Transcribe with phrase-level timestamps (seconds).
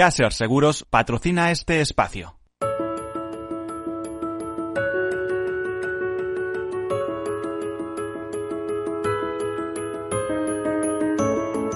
[0.00, 2.34] Caser Seguros patrocina este espacio.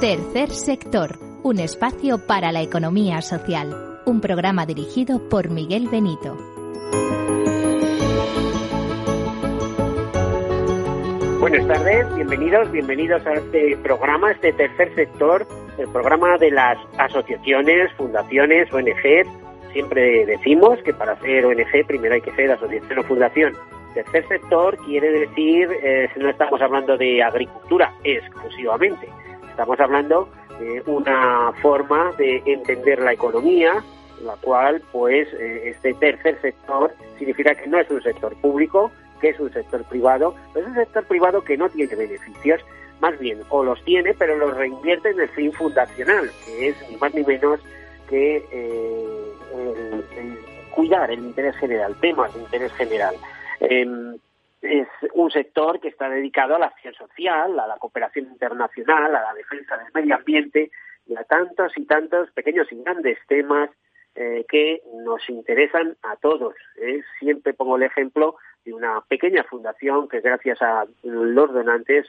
[0.01, 4.01] Tercer sector, un espacio para la economía social.
[4.07, 6.35] Un programa dirigido por Miguel Benito.
[11.41, 15.47] Buenas tardes, bienvenidos, bienvenidos a este programa, este tercer sector,
[15.79, 19.27] el programa de las asociaciones, fundaciones, ONG.
[19.73, 23.55] Siempre decimos que para ser ONG primero hay que ser asociación o fundación.
[23.95, 29.09] Tercer sector quiere decir, eh, no estamos hablando de agricultura exclusivamente,
[29.49, 33.85] estamos hablando de una forma de entender la economía,
[34.23, 39.29] la cual, pues, eh, este tercer sector significa que no es un sector público, que
[39.31, 42.61] es un sector privado, es un sector privado que no tiene beneficios,
[43.01, 46.97] más bien, o los tiene, pero los reinvierte en el fin fundacional, que es ni
[46.97, 47.61] más ni menos
[48.09, 49.33] que eh,
[50.17, 50.39] el,
[50.71, 53.15] cuidar el interés general, temas de interés general.
[53.61, 54.17] Em,
[54.63, 59.23] es un sector que está dedicado a la acción social, a la cooperación internacional, a
[59.23, 60.71] la defensa del medio ambiente
[61.07, 63.71] y a tantos y tantos pequeños y grandes temas
[64.15, 66.55] eh, que nos interesan a todos.
[66.77, 67.03] ¿eh?
[67.19, 72.07] Siempre pongo el ejemplo de una pequeña fundación que gracias a los donantes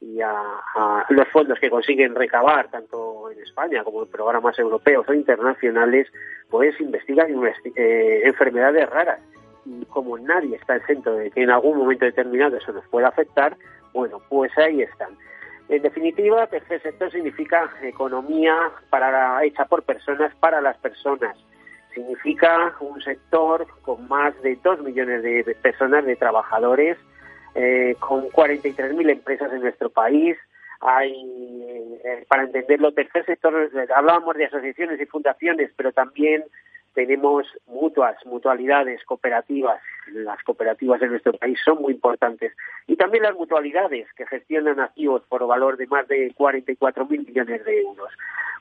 [0.00, 5.14] y a, los fondos que consiguen recabar tanto en España como en programas europeos o
[5.14, 6.08] internacionales,
[6.50, 7.28] pues investigan
[7.74, 9.20] eh, enfermedades raras.
[9.64, 13.56] Y como nadie está exento de que en algún momento determinado eso nos pueda afectar,
[13.92, 15.16] bueno, pues ahí están.
[15.68, 21.36] En definitiva, tercer sector significa economía para, hecha por personas para las personas
[21.96, 26.98] significa un sector con más de 2 millones de, personas, de trabajadores,
[27.56, 30.36] eh, con 43.000 empresas en nuestro país.
[30.80, 31.12] Hay,
[32.04, 36.44] eh, para entenderlo, tercer sector, hablábamos de asociaciones y fundaciones, pero también
[36.96, 39.82] tenemos mutuas, mutualidades, cooperativas.
[40.12, 42.54] Las cooperativas en nuestro país son muy importantes.
[42.86, 47.82] Y también las mutualidades que gestionan activos por valor de más de 44.000 millones de
[47.82, 48.10] euros.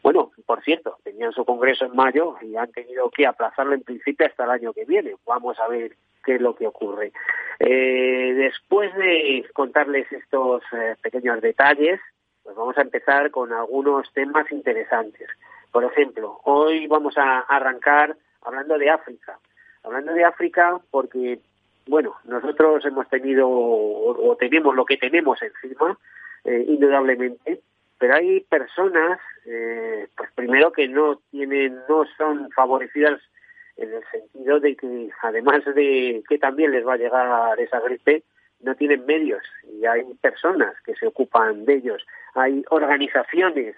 [0.03, 4.27] Bueno, por cierto, tenían su congreso en mayo y han tenido que aplazarlo en principio
[4.27, 5.15] hasta el año que viene.
[5.25, 5.95] Vamos a ver
[6.25, 7.13] qué es lo que ocurre.
[7.59, 12.01] Eh, después de contarles estos eh, pequeños detalles,
[12.43, 15.29] pues vamos a empezar con algunos temas interesantes.
[15.75, 19.37] Por ejemplo, hoy vamos a arrancar hablando de África.
[19.83, 21.39] Hablando de África porque,
[21.85, 25.99] bueno, nosotros hemos tenido o, tenemos lo que tenemos encima,
[26.45, 27.59] eh, indudablemente,
[27.99, 33.19] pero hay personas, eh, pues primero que no tienen, no son favorecidas
[33.75, 38.23] en el sentido de que además de que también les va a llegar esa gripe,
[38.61, 39.43] no tienen medios
[39.73, 43.75] y hay personas que se ocupan de ellos, hay organizaciones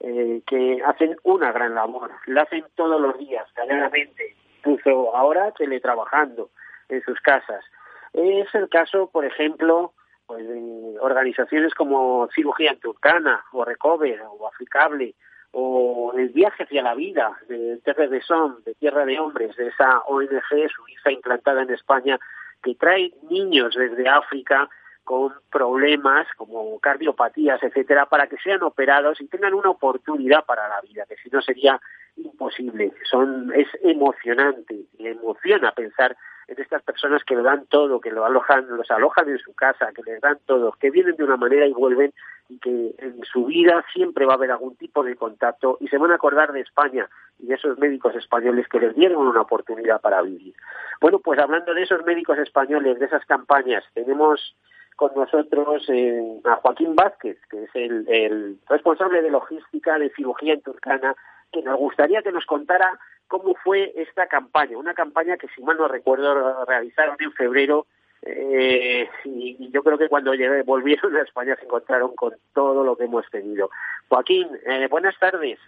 [0.00, 6.50] eh, que hacen una gran labor, la hacen todos los días, claramente, incluso ahora teletrabajando
[6.88, 7.64] en sus casas.
[8.12, 9.92] Es el caso, por ejemplo,
[10.26, 15.14] pues de organizaciones como Cirugía Turcana, o Recover, o Africable,
[15.52, 19.68] o el viaje hacia la vida de Terre de Son, de Tierra de Hombres, de
[19.68, 22.18] esa ONG suiza implantada en España,
[22.62, 24.68] que trae niños desde África
[25.10, 30.80] con problemas como cardiopatías, etcétera, para que sean operados y tengan una oportunidad para la
[30.82, 31.80] vida, que si no sería
[32.16, 32.92] imposible.
[33.10, 36.16] Son, es emocionante, y emociona pensar
[36.46, 39.90] en estas personas que lo dan todo, que lo alojan, los alojan en su casa,
[39.92, 42.12] que les dan todo, que vienen de una manera y vuelven
[42.48, 45.98] y que en su vida siempre va a haber algún tipo de contacto y se
[45.98, 47.08] van a acordar de España
[47.40, 50.54] y de esos médicos españoles que les dieron una oportunidad para vivir.
[51.00, 54.54] Bueno, pues hablando de esos médicos españoles, de esas campañas, tenemos
[54.96, 60.62] con nosotros eh, a Joaquín Vázquez, que es el, responsable de logística de cirugía en
[60.62, 61.14] Turcana,
[61.52, 62.98] que nos gustaría que nos contara
[63.28, 67.86] cómo fue esta campaña, una campaña que si mal no recuerdo realizaron en febrero
[68.22, 72.96] eh, y, yo creo que cuando llegué, volvieron a España se encontraron con todo lo
[72.96, 73.70] que hemos tenido.
[74.08, 75.58] Joaquín, eh, buenas tardes.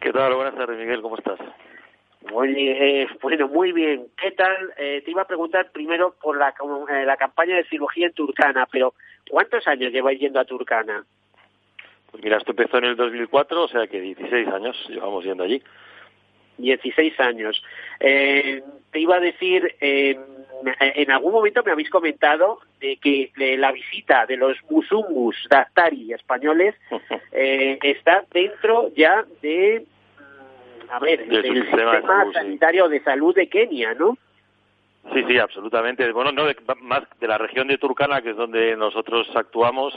[0.00, 0.34] ¿Qué tal?
[0.34, 1.38] Buenas tardes, Miguel, ¿cómo estás?
[2.32, 4.06] Oye, eh, bueno, muy bien.
[4.20, 4.74] ¿Qué tal?
[4.76, 8.68] Eh, te iba a preguntar primero por la, eh, la campaña de cirugía en Turcana,
[8.70, 8.94] pero
[9.28, 11.04] ¿cuántos años lleváis yendo a Turcana?
[12.10, 15.62] Pues mira, esto empezó en el 2004, o sea que 16 años llevamos yendo allí.
[16.58, 17.62] 16 años.
[18.00, 24.26] Eh, te iba a decir, en algún momento me habéis comentado de que la visita
[24.26, 26.74] de los musumbus, Dactari españoles,
[27.32, 29.86] está dentro ya de
[30.90, 32.00] a ver, el sistema,
[32.32, 34.16] sanitario de salud de Kenia, ¿no?
[35.14, 36.10] Sí, sí, absolutamente.
[36.12, 36.44] Bueno, no,
[36.82, 39.94] más de la región de Turkana, que es donde nosotros actuamos,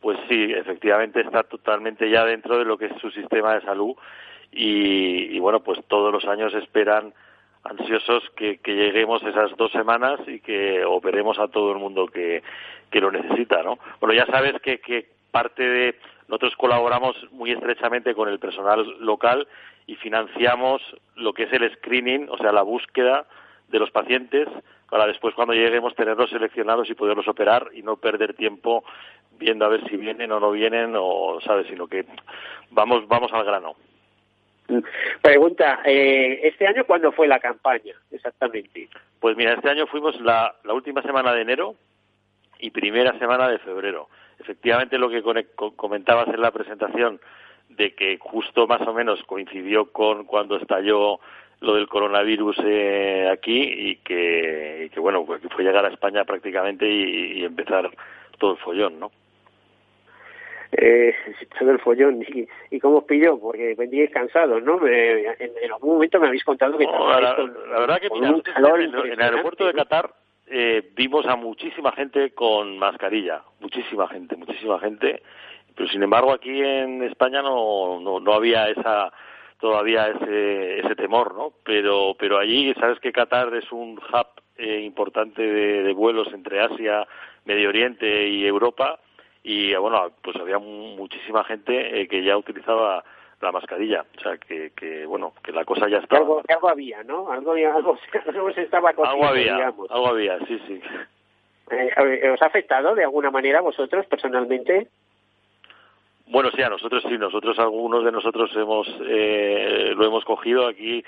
[0.00, 3.96] pues sí, efectivamente está totalmente ya dentro de lo que es su sistema de salud
[4.52, 7.12] y, bueno, pues todos los años esperan
[7.64, 12.42] ansiosos que, lleguemos esas dos semanas y que operemos a todo el mundo que,
[12.90, 13.78] que lo necesita, ¿no?
[14.00, 15.96] Bueno, ya sabes que, que parte de
[16.28, 19.46] nosotros colaboramos muy estrechamente con el personal local
[19.86, 20.82] y financiamos
[21.14, 23.26] lo que es el screening, o sea, la búsqueda
[23.68, 24.48] de los pacientes
[24.90, 28.84] para después cuando lleguemos tenerlos seleccionados y poderlos operar y no perder tiempo
[29.38, 32.06] viendo a ver si vienen o no vienen o sabes sino que
[32.70, 33.74] vamos vamos al grano.
[35.20, 38.88] Pregunta eh, este año cuándo fue la campaña exactamente
[39.20, 41.74] pues mira este año fuimos la, la última semana de enero
[42.58, 44.08] y primera semana de febrero.
[44.38, 45.22] Efectivamente lo que
[45.76, 47.20] comentabas en la presentación
[47.76, 51.20] de que justo más o menos coincidió con cuando estalló
[51.60, 57.44] lo del coronavirus eh, aquí y que, bueno, pues fue llegar a España prácticamente y,
[57.44, 57.90] empezar
[58.38, 59.10] todo el follón, ¿no?
[60.72, 61.14] Eh,
[61.58, 62.22] todo el follón.
[62.22, 63.38] ¿Y, y cómo os pilló?
[63.38, 64.86] Porque vendíais cansados, ¿no?
[64.86, 66.84] en, algún momento me habéis contado que...
[66.84, 70.10] la, verdad que, mira, en, el aeropuerto de Qatar
[70.48, 75.22] eh, vimos a muchísima gente con mascarilla, muchísima gente, muchísima gente,
[75.76, 79.12] pero sin embargo aquí en España no, no, no había esa
[79.58, 81.52] todavía ese, ese temor, ¿no?
[81.64, 84.26] Pero, pero allí, sabes que Qatar es un hub
[84.58, 87.06] eh, importante de, vuelos entre Asia,
[87.44, 88.98] Medio Oriente y Europa,
[89.42, 93.04] y bueno, pues había muchísima gente eh, que ya utilizaba
[93.40, 96.20] la mascarilla, o sea que, que bueno, que la cosa ya estaba.
[96.20, 97.30] Algo, algo había, ¿no?
[97.30, 100.80] Algo, algo, algo se estaba Algo había, algo había, sí, sí.
[101.70, 104.88] Eh, ¿Os ha afectado de alguna manera vosotros personalmente?
[106.26, 111.04] Bueno, sí, a nosotros sí, nosotros algunos de nosotros hemos eh, lo hemos cogido aquí.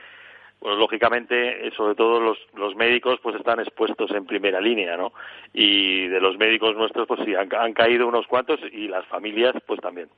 [0.61, 5.12] Bueno, lógicamente, eh, sobre todo los, los médicos pues están expuestos en primera línea, ¿no?
[5.53, 9.55] Y de los médicos nuestros pues sí, han, han caído unos cuantos y las familias
[9.67, 10.09] pues también.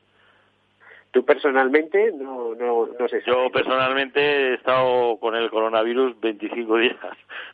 [1.10, 3.22] ¿Tú personalmente no, no, no sé?
[3.26, 6.96] Yo personalmente he estado con el coronavirus 25 días,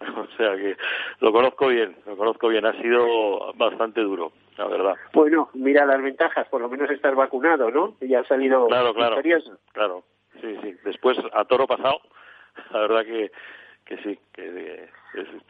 [0.17, 0.77] o sea que
[1.21, 4.95] lo conozco bien, lo conozco bien, ha sido bastante duro, la verdad.
[5.13, 7.97] Bueno, mira las ventajas, por lo menos estar vacunado, ¿no?
[8.01, 9.17] Y ya ha salido claro, claro,
[9.73, 10.05] Claro,
[10.41, 10.77] sí, sí.
[10.85, 12.01] Después, a toro pasado,
[12.73, 13.31] la verdad que,
[13.85, 14.89] que sí, que,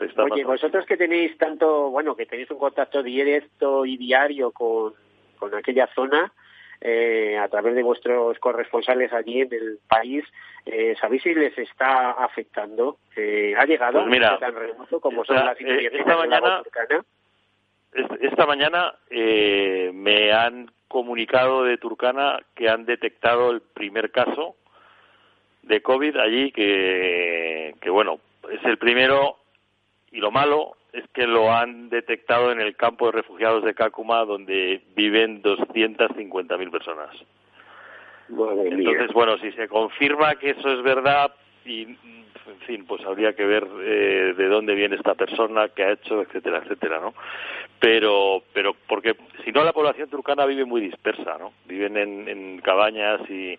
[0.00, 4.94] está Oye, vosotros que tenéis tanto, bueno, que tenéis un contacto directo y diario con,
[5.38, 6.32] con aquella zona,
[6.80, 10.24] eh, a través de vuestros corresponsales allí en el país,
[10.66, 12.98] eh, ¿sabéis si les está afectando?
[13.16, 16.62] Eh, ¿Ha llegado pues mira, tan remoto como son las eh, esta mañana,
[18.20, 24.56] esta mañana eh, me han comunicado de Turcana que han detectado el primer caso
[25.62, 28.20] de COVID allí, que, que bueno,
[28.50, 29.36] es el primero
[30.12, 34.24] y lo malo es que lo han detectado en el campo de refugiados de Kakuma,
[34.24, 37.10] donde viven 250.000 personas.
[38.28, 41.32] Entonces, bueno, si se confirma que eso es verdad,
[41.66, 45.92] y en fin, pues habría que ver eh, de dónde viene esta persona, qué ha
[45.92, 47.14] hecho, etcétera, etcétera, ¿no?
[47.80, 51.52] Pero, pero porque si no la población turcana vive muy dispersa, ¿no?
[51.66, 53.58] Viven en, en cabañas y,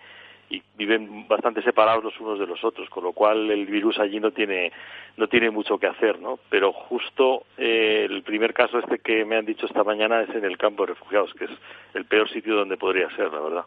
[0.49, 4.19] y viven bastante separados los unos de los otros, con lo cual el virus allí
[4.19, 4.71] no tiene
[5.17, 6.39] no tiene mucho que hacer, ¿no?
[6.49, 10.45] Pero justo eh, el primer caso este que me han dicho esta mañana es en
[10.45, 11.51] el campo de refugiados, que es
[11.95, 13.65] el peor sitio donde podría ser, la verdad.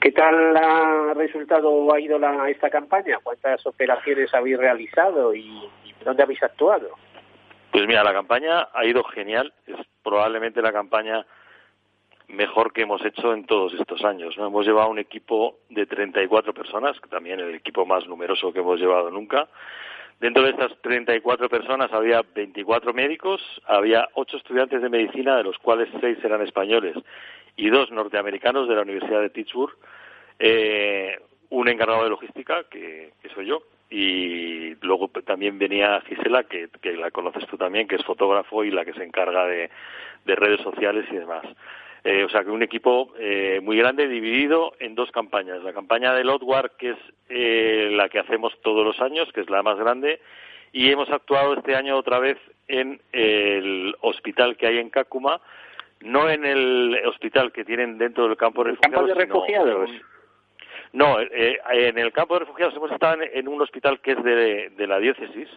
[0.00, 3.18] ¿Qué tal ha resultado o ha ido la, esta campaña?
[3.22, 5.68] ¿Cuántas operaciones habéis realizado y,
[6.04, 6.88] dónde habéis actuado?
[7.70, 9.52] Pues mira, la campaña ha ido genial.
[9.66, 11.26] Es probablemente la campaña
[12.28, 14.36] mejor que hemos hecho en todos estos años.
[14.38, 14.46] ¿no?
[14.46, 18.80] Hemos llevado un equipo de 34 personas, que también el equipo más numeroso que hemos
[18.80, 19.48] llevado nunca.
[20.20, 25.56] Dentro de estas 34 personas había 24 médicos, había 8 estudiantes de medicina, de los
[25.58, 26.94] cuales 6 eran españoles
[27.56, 29.74] y 2 norteamericanos de la Universidad de Pittsburgh,
[30.38, 36.92] eh, un encargado de logística, que, soy yo, y luego también venía Gisela, que, que,
[36.92, 39.70] la conoces tú también, que es fotógrafo y la que se encarga de
[40.26, 41.44] redes sociales y demás.
[42.02, 45.62] Eh, o sea que un equipo eh, muy grande dividido en dos campañas.
[45.62, 49.50] La campaña del Outward, que es eh, la que hacemos todos los años, que es
[49.50, 50.20] la más grande,
[50.72, 52.38] y hemos actuado este año otra vez
[52.68, 55.40] en el hospital que hay en Kakuma,
[56.00, 59.08] no en el hospital que tienen dentro del campo de refugiados.
[59.08, 59.90] ¿Campo de refugiados?
[60.92, 64.98] no, en el campo de refugiados hemos estado en, un hospital que es de la
[64.98, 65.48] diócesis,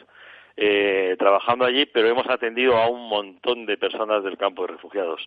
[0.55, 5.25] eh, trabajando allí, pero hemos atendido a un montón de personas del campo de refugiados.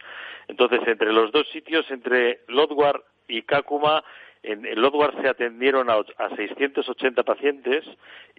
[0.48, 4.04] Entonces, entre los dos sitios, entre Lodwar y Kakuma,
[4.42, 7.84] en, Lodwar se atendieron a, a 680 pacientes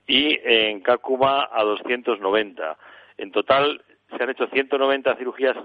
[0.06, 2.78] y en Kakuma a 290.
[3.18, 3.84] En total
[4.16, 5.58] se han hecho 190 cirugías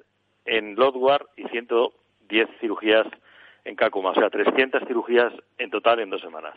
[0.44, 3.06] en Lodwar y 110 cirugías
[3.64, 6.54] en Cacuma, o sea, 300 cirugías en total en dos semanas.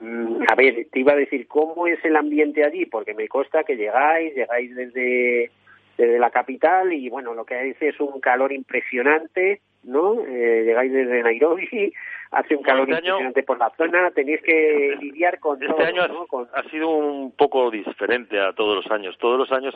[0.00, 2.86] Mm, a ver, te iba a decir, ¿cómo es el ambiente allí?
[2.86, 5.50] Porque me consta que llegáis, llegáis desde,
[5.98, 10.20] desde la capital y bueno, lo que hay es un calor impresionante, ¿no?
[10.26, 11.92] Eh, llegáis desde Nairobi,
[12.30, 16.02] hace un calor Este año- por la zona, tenéis que lidiar con Este todo, año
[16.02, 16.26] ha- ¿no?
[16.26, 19.16] Con- ha sido un poco diferente a todos los años.
[19.18, 19.74] Todos los años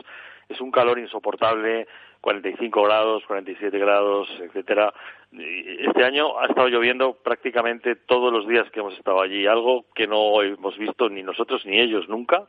[0.48, 1.86] es un calor insoportable,
[2.20, 4.92] 45 grados, 47 grados, etcétera.
[5.32, 10.06] Este año ha estado lloviendo prácticamente todos los días que hemos estado allí, algo que
[10.06, 12.48] no hemos visto ni nosotros ni ellos nunca.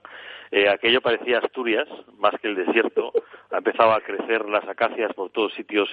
[0.51, 1.87] Eh, aquello parecía Asturias,
[2.17, 3.11] más que el desierto.
[3.51, 5.89] Ha empezado a crecer las acacias por todos sitios,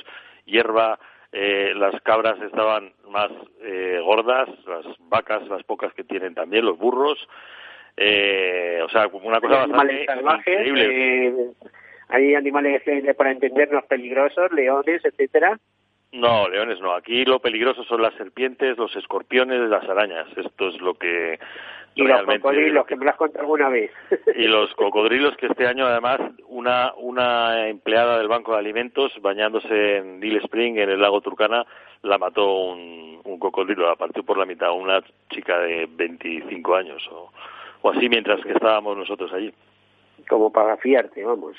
[0.46, 0.98] hierba,
[1.32, 3.30] eh, las cabras estaban más
[3.62, 7.28] eh, gordas, las vacas, las pocas que tienen también, los burros.
[7.96, 11.28] Eh, o sea, como una cosa animales bastante salvajes, increíble.
[11.28, 11.52] eh,
[12.08, 15.58] hay animales eh, para entendernos peligrosos, leones, etcétera.
[16.16, 16.94] No, leones no.
[16.94, 20.26] Aquí lo peligroso son las serpientes, los escorpiones, las arañas.
[20.36, 21.38] Esto es lo que
[21.94, 23.90] Y los cocodrilos, que me lo has contado alguna vez.
[24.36, 29.98] y los cocodrilos que este año además una una empleada del Banco de Alimentos bañándose
[29.98, 31.66] en Deal Spring en el lago Turcana
[32.02, 37.06] la mató un, un cocodrilo, la partió por la mitad una chica de 25 años
[37.10, 37.30] o,
[37.82, 39.52] o así mientras que estábamos nosotros allí.
[40.28, 41.56] Como para fiarte, vamos.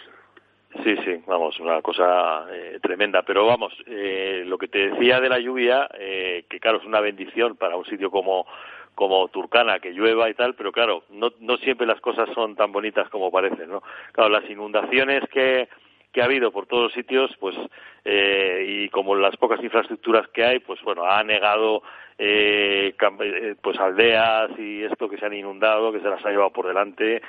[0.84, 3.24] Sí, sí, vamos, una cosa eh, tremenda.
[3.24, 7.00] Pero vamos, eh, lo que te decía de la lluvia, eh, que claro, es una
[7.00, 8.46] bendición para un sitio como,
[8.94, 12.72] como Turcana, que llueva y tal, pero claro, no, no siempre las cosas son tan
[12.72, 13.82] bonitas como parecen, ¿no?
[14.12, 15.70] Claro, las inundaciones que,
[16.18, 17.56] que ha habido por todos los sitios, pues,
[18.04, 21.84] eh, y como las pocas infraestructuras que hay, pues bueno, ha negado
[22.18, 26.50] eh, eh, pues aldeas y esto que se han inundado, que se las ha llevado
[26.50, 27.22] por delante.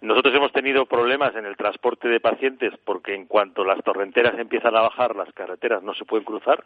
[0.00, 4.74] Nosotros hemos tenido problemas en el transporte de pacientes porque en cuanto las torrenteras empiezan
[4.74, 6.64] a bajar, las carreteras no se pueden cruzar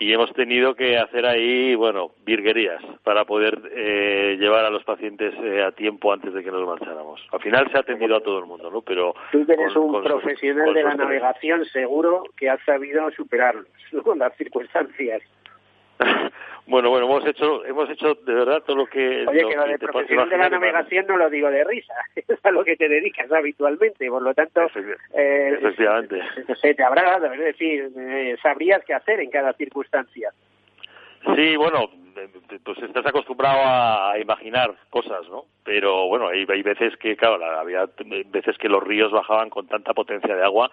[0.00, 5.34] y hemos tenido que hacer ahí, bueno, virguerías para poder eh, llevar a los pacientes
[5.42, 7.20] eh, a tiempo antes de que nos marcháramos.
[7.30, 8.80] Al final se ha atendido a todo el mundo, ¿no?
[8.80, 13.10] Pero Tú eres con- un con profesional con de la navegación, seguro que has sabido
[13.12, 14.14] superarlos, ¿no?
[14.16, 15.22] las circunstancias.
[16.66, 19.26] bueno, bueno, hemos hecho, hemos hecho de verdad todo lo que.
[19.26, 22.44] Oye, lo que lo de profesional de la navegación no lo digo de risa, es
[22.44, 24.62] a lo que te dedicas habitualmente, por lo tanto,
[25.14, 26.20] eh, Efectivamente.
[26.60, 30.30] sé, te habrá dado, es decir, eh, sabrías qué hacer en cada circunstancia.
[31.36, 31.90] Sí, bueno,
[32.64, 35.44] pues estás acostumbrado a, imaginar cosas, ¿no?
[35.64, 37.86] Pero bueno, hay, hay veces que, claro, la- había
[38.26, 40.70] veces que los ríos bajaban con tanta potencia de agua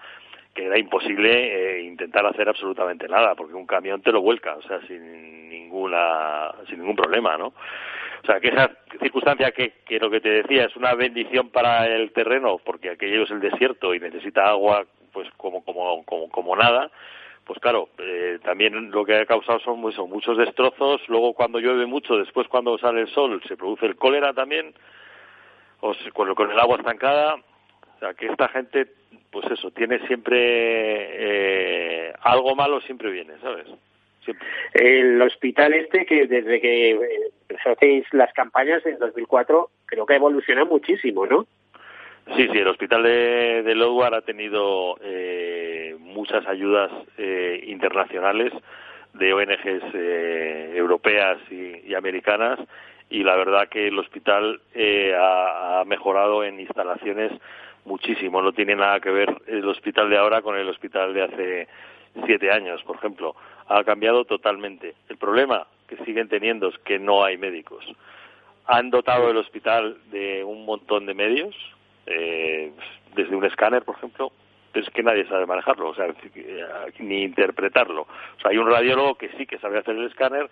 [0.57, 4.61] que era imposible eh, intentar hacer absolutamente nada, porque un camión te lo vuelca, o
[4.63, 7.47] sea, sin ninguna, sin ningún problema, ¿no?
[7.47, 11.85] O sea, que esa circunstancia que, que lo que te decía es una bendición para
[11.87, 14.83] el terreno, porque aquello es el desierto y necesita agua,
[15.13, 16.89] pues como, como, como, como nada,
[17.45, 21.01] pues claro, eh, también lo que ha causado son, muy- son muchos destrozos.
[21.07, 24.73] Luego, cuando llueve mucho, después cuando sale el sol, se produce el cólera también,
[25.81, 27.35] o se- con, con el agua estancada.
[27.35, 28.87] O sea, que esta gente,
[29.31, 33.67] pues eso, tiene siempre eh, algo malo, siempre viene, ¿sabes?
[34.23, 34.47] Siempre.
[34.73, 36.99] El hospital este, que desde que eh,
[37.49, 41.45] empezasteis las campañas en 2004, creo que ha evolucionado muchísimo, ¿no?
[42.35, 48.51] Sí, sí, el hospital de, de Lodwar ha tenido eh, muchas ayudas eh, internacionales
[49.13, 52.59] de ONGs eh, europeas y, y americanas
[53.09, 57.31] y la verdad que el hospital eh, ha, ha mejorado en instalaciones
[57.87, 58.41] muchísimo.
[58.41, 61.67] No tiene nada que ver el hospital de ahora con el hospital de hace
[62.25, 63.35] siete años, por ejemplo.
[63.67, 64.93] Ha cambiado totalmente.
[65.09, 67.85] El problema que siguen teniendo es que no hay médicos.
[68.65, 71.55] Han dotado el hospital de un montón de medios,
[72.05, 72.71] eh,
[73.15, 74.31] desde un escáner, por ejemplo,
[74.73, 76.07] es que nadie sabe manejarlo, o sea,
[76.99, 78.01] ni interpretarlo.
[78.01, 80.49] O sea, hay un radiólogo que sí que sabe hacer el escáner,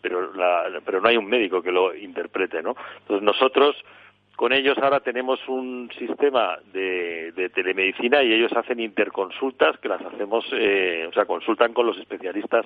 [0.00, 2.76] pero, la, pero no hay un médico que lo interprete, ¿no?
[2.98, 3.76] Entonces nosotros
[4.36, 10.00] con ellos ahora tenemos un sistema de, de telemedicina y ellos hacen interconsultas que las
[10.02, 12.64] hacemos, eh, o sea, consultan con los especialistas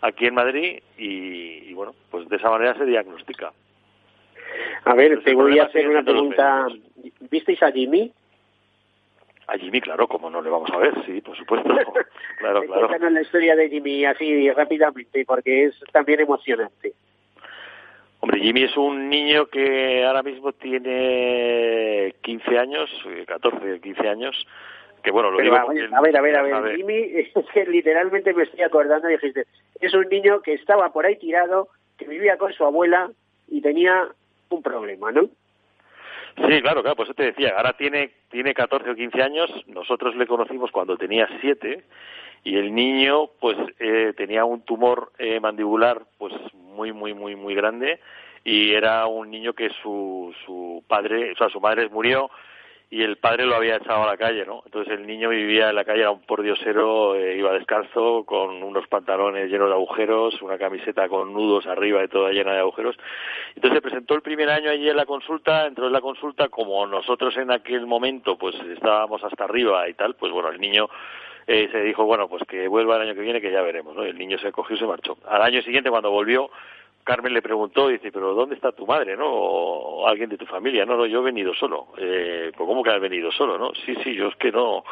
[0.00, 3.52] aquí en Madrid y, y, bueno, pues de esa manera se diagnostica.
[4.84, 6.66] A ver, te voy a hacer una pregunta.
[7.30, 8.12] ¿Visteis a Jimmy?
[9.46, 11.74] A Jimmy, claro, como no le vamos a ver, sí, por supuesto.
[12.38, 12.88] Claro, claro.
[12.88, 16.92] Cuéntanos la historia de Jimmy así rápidamente, porque es también emocionante.
[18.24, 24.46] Hombre, Jimmy es un niño que ahora mismo tiene 15 años, eh, 14, 15 años,
[25.02, 27.66] que bueno, lo Pero digo a, ver, a ver, a ver, a Jimmy, es que
[27.66, 29.44] literalmente me estoy acordando, dijiste,
[29.78, 33.10] es un niño que estaba por ahí tirado, que vivía con su abuela
[33.46, 34.08] y tenía
[34.48, 35.28] un problema, ¿no?
[36.36, 40.16] Sí, claro, claro, pues eso te decía, ahora tiene, tiene 14 o 15 años, nosotros
[40.16, 41.84] le conocimos cuando tenía 7
[42.42, 47.54] y el niño pues eh, tenía un tumor eh, mandibular pues muy, muy, muy, muy
[47.54, 48.00] grande
[48.44, 52.30] y era un niño que su, su padre, o sea, su madre murió
[52.94, 54.62] y el padre lo había echado a la calle, ¿no?
[54.66, 58.86] Entonces el niño vivía en la calle, era un pordiosero, eh, iba descalzo, con unos
[58.86, 62.96] pantalones llenos de agujeros, una camiseta con nudos arriba y toda llena de agujeros.
[63.56, 66.86] Entonces se presentó el primer año allí en la consulta, entró en la consulta, como
[66.86, 70.88] nosotros en aquel momento pues estábamos hasta arriba y tal, pues bueno, el niño
[71.48, 74.04] eh, se dijo, bueno, pues que vuelva el año que viene, que ya veremos, ¿no?
[74.04, 75.18] El niño se cogió y se marchó.
[75.28, 76.48] Al año siguiente, cuando volvió,
[77.04, 79.26] Carmen le preguntó, dice, pero ¿dónde está tu madre, no?
[79.30, 80.86] O alguien de tu familia.
[80.86, 81.88] No, no, yo he venido solo.
[81.98, 83.72] Eh, pues ¿cómo que has venido solo, no?
[83.84, 84.84] Sí, sí, yo es que no...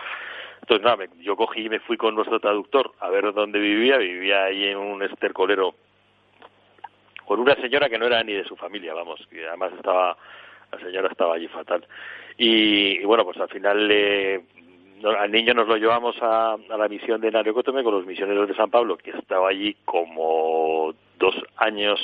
[0.61, 3.97] Entonces, nada, yo cogí y me fui con nuestro traductor a ver dónde vivía.
[3.97, 5.75] Vivía ahí en un estercolero
[7.25, 10.17] con una señora que no era ni de su familia, vamos, que además estaba,
[10.71, 11.87] la señora estaba allí fatal.
[12.37, 14.45] Y, bueno, pues al final le
[15.05, 18.71] al niño nos lo llevamos a, la misión de Naricótome con los misioneros de San
[18.71, 22.01] Pablo, que estaba allí como dos años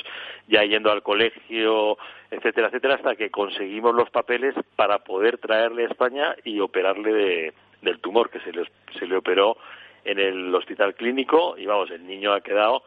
[0.47, 1.99] ya yendo al colegio,
[2.31, 7.55] etcétera, etcétera, hasta que conseguimos los papeles para poder traerle a España y operarle de,
[7.83, 8.65] del tumor que se le,
[8.99, 9.57] se le operó
[10.05, 12.83] en el hospital clínico y vamos, el niño ha quedado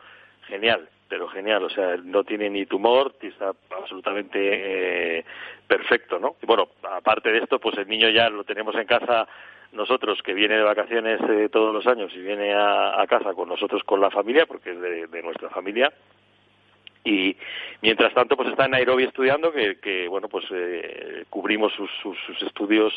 [0.47, 5.25] genial, pero genial, o sea, no tiene ni tumor, está absolutamente eh,
[5.67, 6.35] perfecto, ¿no?
[6.41, 9.27] Y bueno, aparte de esto, pues el niño ya lo tenemos en casa
[9.73, 13.83] nosotros que viene de vacaciones eh, todos los años y viene a, casa con nosotros
[13.83, 15.91] con la familia porque es de, nuestra familia
[17.03, 17.35] y
[17.81, 22.41] mientras tanto pues está en Nairobi estudiando que, que bueno pues eh, cubrimos sus, sus,
[22.41, 22.93] estudios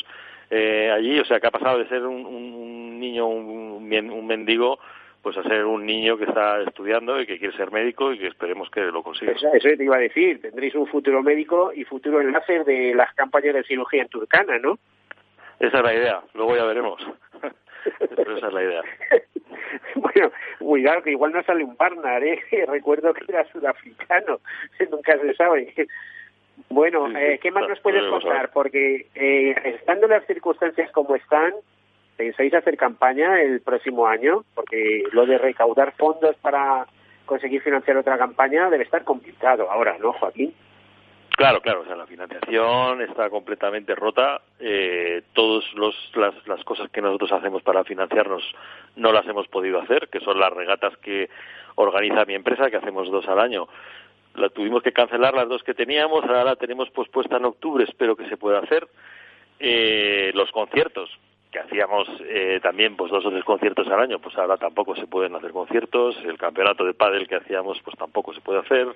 [0.49, 4.79] eh, allí o sea que ha pasado de ser un, un niño un, un mendigo
[5.25, 8.27] pues a ser un niño que está estudiando y que quiere ser médico y que
[8.27, 9.31] esperemos que lo consiga.
[9.31, 13.11] Eso, eso te iba a decir, tendréis un futuro médico y futuro enlace de las
[13.15, 14.77] campañas de cirugía en Turcana, ¿no?
[15.59, 17.01] Esa es la idea, luego ya veremos.
[18.15, 18.81] Pero esa es la idea.
[19.95, 22.41] bueno, cuidado que igual no sale un partner, ¿eh?
[22.67, 24.39] Recuerdo que era sudafricano,
[24.91, 25.73] nunca se sabe.
[26.69, 28.51] Bueno, eh, ¿qué más nos puedes contar?
[28.51, 31.53] Porque eh, estando las circunstancias como están,
[32.17, 34.43] ¿pensáis hacer campaña el próximo año?
[34.53, 36.85] Porque lo de recaudar fondos para
[37.25, 40.53] conseguir financiar otra campaña debe estar complicado ahora, ¿no, Joaquín?
[41.35, 44.41] Claro, claro, o sea, la financiación está completamente rota.
[44.57, 45.65] Eh, todas
[46.15, 48.41] las, las cosas que nosotros hacemos para financiarnos
[48.95, 51.29] no las hemos podido hacer, que son las regatas que
[51.75, 53.67] organiza mi empresa, que hacemos dos al año.
[54.35, 58.15] La tuvimos que cancelar las dos que teníamos, ahora la tenemos pospuesta en octubre, espero
[58.15, 58.87] que se pueda hacer.
[59.59, 61.09] Eh, los conciertos,
[61.51, 65.07] que hacíamos eh, también pues dos o tres conciertos al año, pues ahora tampoco se
[65.07, 66.15] pueden hacer conciertos.
[66.23, 68.95] El campeonato de pádel que hacíamos, pues tampoco se puede hacer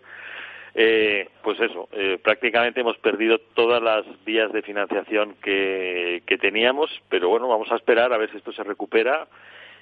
[0.75, 6.89] eh, pues eso, eh, prácticamente hemos perdido todas las vías de financiación que, que teníamos,
[7.09, 9.27] pero bueno, vamos a esperar a ver si esto se recupera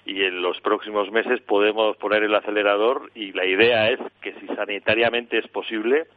[0.05, 4.47] y en los próximos meses podemos poner el acelerador y la idea es que si
[4.47, 6.07] sanitariamente es posible,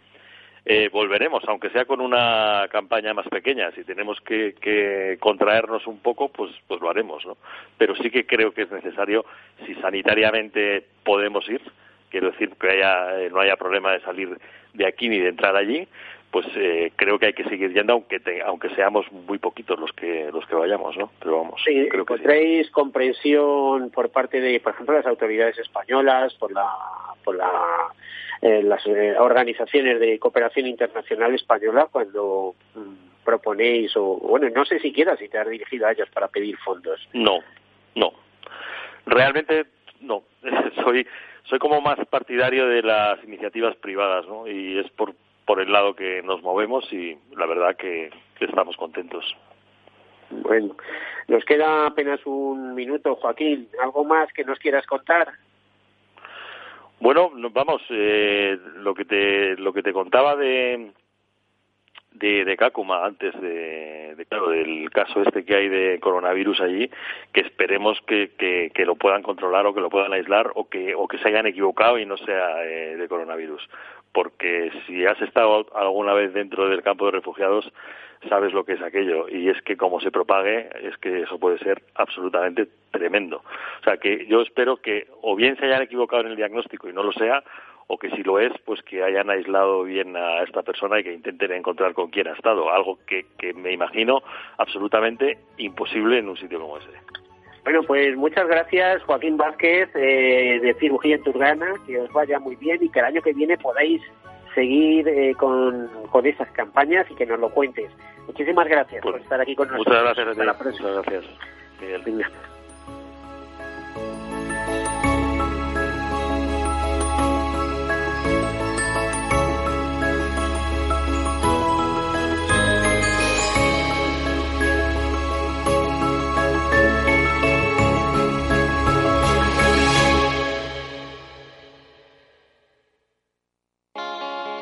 [0.65, 3.73] eh, volveremos, aunque sea con una campaña más pequeña.
[3.73, 7.37] Si tenemos que, que, contraernos un poco, pues, pues lo haremos, ¿no?
[7.79, 9.25] Pero sí que creo que es necesario,
[9.67, 11.63] si sanitariamente podemos ir,
[12.11, 14.39] quiero decir que haya, eh, no haya problema de salir
[14.75, 15.87] de aquí ni de entrar allí,
[16.31, 20.31] pues eh, creo que hay que seguir yendo aunque aunque seamos muy poquitos los que
[20.33, 24.95] los que vayamos no pero vamos sí, creo que comprensión por parte de por ejemplo
[24.95, 26.69] las autoridades españolas por la
[27.25, 27.51] por la
[28.43, 28.87] eh, las
[29.19, 35.37] organizaciones de cooperación internacional española cuando mm, proponéis o bueno no sé siquiera si te
[35.37, 37.09] has dirigido a ellos para pedir fondos.
[37.13, 37.41] No
[37.95, 38.13] no.
[39.07, 39.67] Realmente
[40.01, 40.23] no.
[40.85, 41.07] Soy
[41.45, 44.47] soy como más partidario de las iniciativas privadas, ¿no?
[44.47, 49.37] Y es por, por el lado que nos movemos y la verdad que, estamos contentos.
[50.31, 50.75] Bueno,
[51.29, 53.69] nos queda apenas un minuto, Joaquín.
[53.83, 55.29] ¿Algo más que nos quieras contar?
[57.01, 60.93] Bueno, vamos, eh, lo que te lo que te contaba de
[62.13, 66.91] de, de Kakuma antes de, de, claro del caso este que hay de coronavirus allí
[67.33, 70.95] que esperemos que, que, que, lo puedan controlar o que lo puedan aislar o que
[70.95, 73.69] o que se hayan equivocado y no sea eh, de coronavirus.
[74.13, 77.71] Porque si has estado alguna vez dentro del campo de refugiados
[78.29, 79.29] sabes lo que es aquello.
[79.29, 83.39] Y es que como se propague es que eso puede ser absolutamente tremendo.
[83.81, 86.93] O sea que yo espero que o bien se hayan equivocado en el diagnóstico y
[86.93, 87.43] no lo sea
[87.93, 91.13] o que si lo es, pues que hayan aislado bien a esta persona y que
[91.13, 94.23] intenten encontrar con quién ha estado, algo que, que me imagino
[94.59, 96.87] absolutamente imposible en un sitio como ese.
[97.65, 102.55] Bueno, pues muchas gracias Joaquín Vázquez eh, de Cirugía en Turgana, que os vaya muy
[102.55, 104.01] bien y que el año que viene podáis
[104.55, 107.91] seguir eh, con, con esas campañas y que nos lo cuentes.
[108.29, 109.97] Muchísimas gracias por estar aquí con nosotros.
[109.97, 111.25] Muchas gracias Muchas gracias,
[112.07, 112.27] Miguel.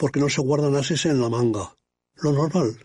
[0.00, 1.74] porque no se guardan ases en la manga.
[2.16, 2.78] Lo normal.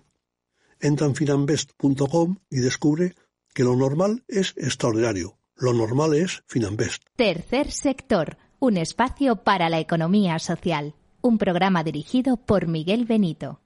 [0.82, 3.16] Entra en finambest.com y descubre
[3.54, 5.38] que lo normal es extraordinario.
[5.56, 7.04] Lo normal es Finambest.
[7.16, 10.94] Tercer sector, un espacio para la economía social.
[11.22, 13.62] Un programa dirigido por Miguel Benito.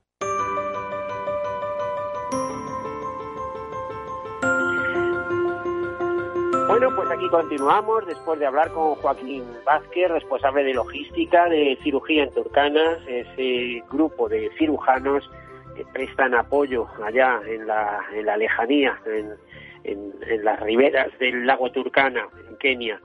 [6.80, 12.24] Bueno, pues aquí continuamos después de hablar con Joaquín Vázquez, responsable de logística de cirugía
[12.24, 15.30] en Turcanas, ese grupo de cirujanos
[15.76, 18.98] que prestan apoyo allá en la, en la lejanía,
[19.84, 23.02] en, las riberas del lago Turcana, en Kenia.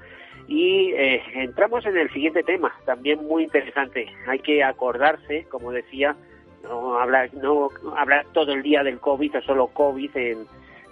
[0.47, 4.07] Y eh, entramos en el siguiente tema, también muy interesante.
[4.29, 6.15] Hay que acordarse, como decía,
[6.63, 10.47] no hablar, no hablar todo el día del COVID o solo COVID en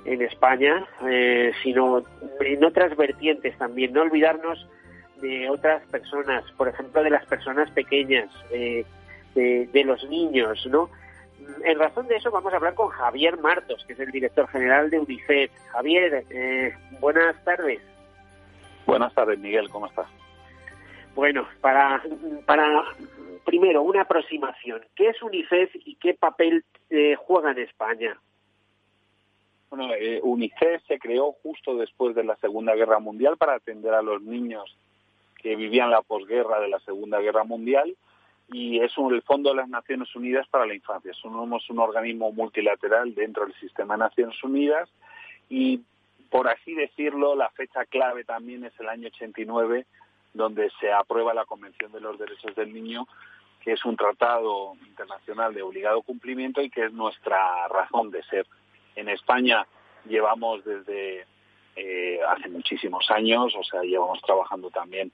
[0.04, 2.02] en España, eh, sino
[2.40, 3.92] en otras vertientes también.
[3.92, 4.68] No olvidarnos
[5.20, 8.84] de otras personas, por ejemplo, de las personas pequeñas, eh,
[9.34, 10.90] de, los niños, ¿no?
[11.64, 14.90] En razón de eso vamos a hablar con Javier Martos, que es el director general
[14.90, 15.50] de UNICEF.
[15.70, 17.80] Javier, eh, buenas tardes.
[18.86, 20.06] Buenas tardes, Miguel, ¿cómo estás?
[21.14, 22.02] Bueno, para,
[22.46, 22.84] para
[23.44, 24.82] primero, una aproximación.
[24.94, 26.64] ¿Qué es UNICEF y qué papel
[27.26, 28.18] juega en España?
[29.72, 34.02] Bueno, eh, UNICEF se creó justo después de la Segunda Guerra Mundial para atender a
[34.02, 34.76] los niños
[35.38, 37.96] que vivían la posguerra de la Segunda Guerra Mundial
[38.52, 41.14] y es el Fondo de las Naciones Unidas para la Infancia.
[41.14, 44.90] Somos un organismo multilateral dentro del sistema de Naciones Unidas
[45.48, 45.80] y,
[46.28, 49.86] por así decirlo, la fecha clave también es el año 89,
[50.34, 53.08] donde se aprueba la Convención de los Derechos del Niño,
[53.62, 58.46] que es un tratado internacional de obligado cumplimiento y que es nuestra razón de ser.
[58.96, 59.66] En España
[60.06, 61.26] llevamos desde
[61.76, 65.10] eh, hace muchísimos años, o sea, llevamos trabajando también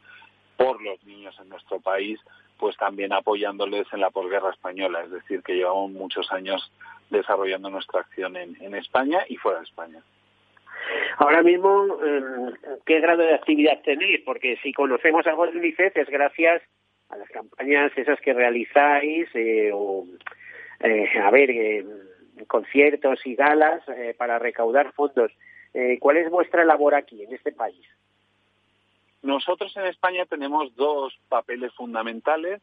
[0.57, 2.19] por los niños en nuestro país,
[2.59, 6.73] pues también apoyándoles en la posguerra española, es decir, que llevamos muchos años
[7.11, 10.03] desarrollando nuestra acción en, España y fuera de España.
[11.19, 14.21] Ahora mismo, em, ¿qué grado de actividad tenéis?
[14.25, 16.62] Porque si conocemos algo de UNICEF es gracias
[17.09, 20.05] a las campañas esas que realizáis eh, o,
[20.81, 21.51] eh, a ver,
[22.49, 25.31] conciertos y galas eh, para recaudar fondos.
[25.75, 27.87] Eh, ¿Cuál es vuestra labor aquí, en este país?
[29.23, 32.61] Nosotros en España tenemos dos papeles fundamentales.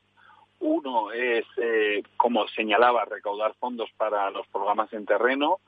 [0.59, 5.59] Uno es, eh, como señalaba, recaudar fondos para los programas en terreno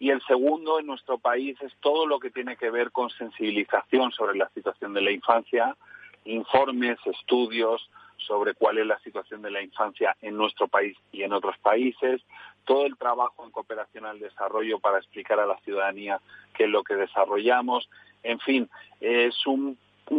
[0.00, 4.10] y el segundo en nuestro país es todo lo que tiene que ver con sensibilización
[4.12, 5.76] sobre la situación de la infancia,
[6.24, 11.34] informes, estudios sobre cuál es la situación de la infancia en nuestro país y en
[11.34, 12.22] otros países,
[12.64, 16.20] todo el trabajo en cooperación al desarrollo para explicar a la ciudadanía
[16.54, 17.88] qué es lo que desarrollamos.
[18.22, 18.68] En fin,
[19.00, 19.78] es un,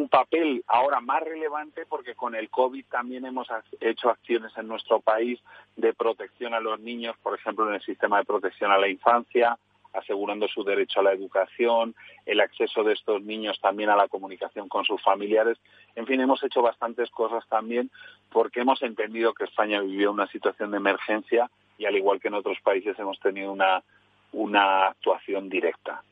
[0.10, 3.50] papel ahora más relevante porque con el COVID también hemos
[3.82, 5.40] hecho acciones en nuestro país
[5.76, 9.58] de protección a los niños, por ejemplo, en el sistema de protección a la infancia,
[9.94, 11.94] asegurando su derecho a la educación,
[12.26, 15.58] el acceso de estos niños también a la comunicación con sus familiares.
[15.96, 17.92] En fin, hemos hecho bastantes cosas también
[18.32, 21.50] porque hemos entendido que España vivió una situación de emergencia
[21.82, 23.82] y al igual que en otros países hemos tenido una,
[24.34, 26.04] una actuación directa.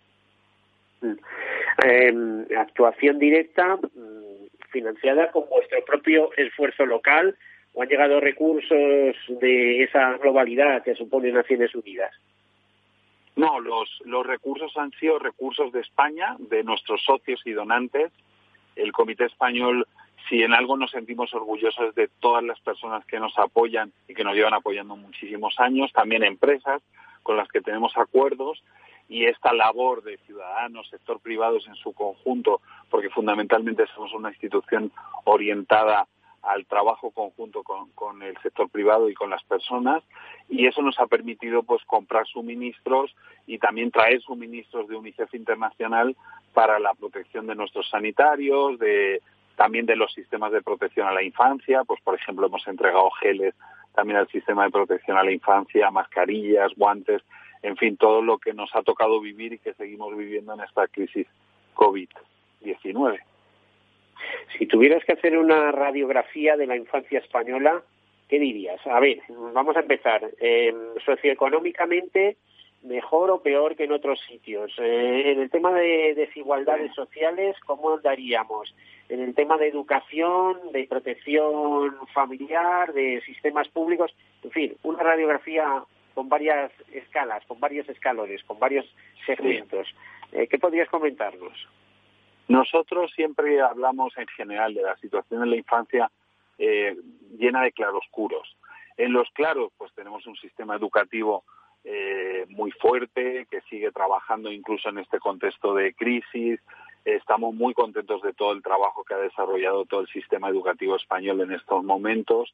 [1.83, 7.37] Em, actuación directa mm, financiada con vuestro propio esfuerzo local
[7.73, 12.13] o han llegado recursos de esa globalidad que supone Naciones Unidas?
[13.35, 18.11] No, los, los recursos han sido recursos de España, de nuestros socios y donantes.
[18.75, 19.87] El Comité Español,
[20.29, 24.23] si en algo nos sentimos orgullosos de todas las personas que nos apoyan y que
[24.23, 26.81] nos llevan apoyando muchísimos años, también empresas
[27.23, 28.63] con las que tenemos acuerdos
[29.09, 32.61] y esta labor de ciudadanos, sector privados en su conjunto,
[32.91, 34.91] porque fundamentalmente somos una institución
[35.23, 36.07] orientada
[36.43, 40.03] al trabajo conjunto con, el sector privado y con las personas
[40.47, 43.13] y eso nos ha permitido pues comprar suministros
[43.45, 46.15] y también traer suministros de UNICEF internacional
[46.53, 49.21] para la protección de nuestros sanitarios, de
[49.59, 53.53] también de los sistemas de protección a la infancia, pues por ejemplo hemos entregado geles
[53.93, 57.21] también al sistema de protección a la infancia, mascarillas, guantes,
[57.61, 60.87] en fin, todo lo que nos ha tocado vivir y que seguimos viviendo en esta
[60.87, 61.27] crisis
[61.75, 63.19] COVID-19.
[64.57, 67.83] Si tuvieras que hacer una radiografía de la infancia española,
[68.29, 68.79] ¿qué dirías?
[68.87, 69.19] A ver,
[69.53, 70.21] vamos a empezar.
[70.39, 70.73] Eh,
[71.05, 72.37] socioeconómicamente,
[72.83, 74.71] mejor o peor que en otros sitios.
[74.77, 78.73] Eh, en el tema de desigualdades sociales, ¿cómo andaríamos?
[79.09, 85.83] En el tema de educación, de protección familiar, de sistemas públicos, en fin, una radiografía
[86.13, 88.85] con varias escalas, con varios escalones, con varios
[89.25, 89.87] segmentos.
[90.31, 91.67] Eh, ¿Qué podrías comentarnos?
[92.47, 96.11] Nosotros siempre hablamos en general de la situación en la infancia
[96.57, 96.95] eh,
[97.37, 98.57] llena de claroscuros.
[98.97, 101.43] En los claros, pues tenemos un sistema educativo
[101.83, 106.59] eh, muy fuerte que sigue trabajando incluso en este contexto de crisis.
[107.05, 111.41] Estamos muy contentos de todo el trabajo que ha desarrollado todo el sistema educativo español
[111.41, 112.53] en estos momentos.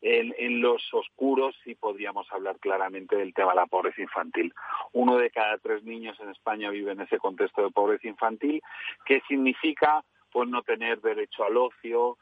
[0.00, 4.54] En, los oscuros sí podríamos hablar claramente del tema de la pobreza infantil.
[4.92, 8.62] Uno de cada tres niños en España vive en ese contexto de pobreza infantil,
[9.04, 12.18] que significa pues no tener derecho al ocio,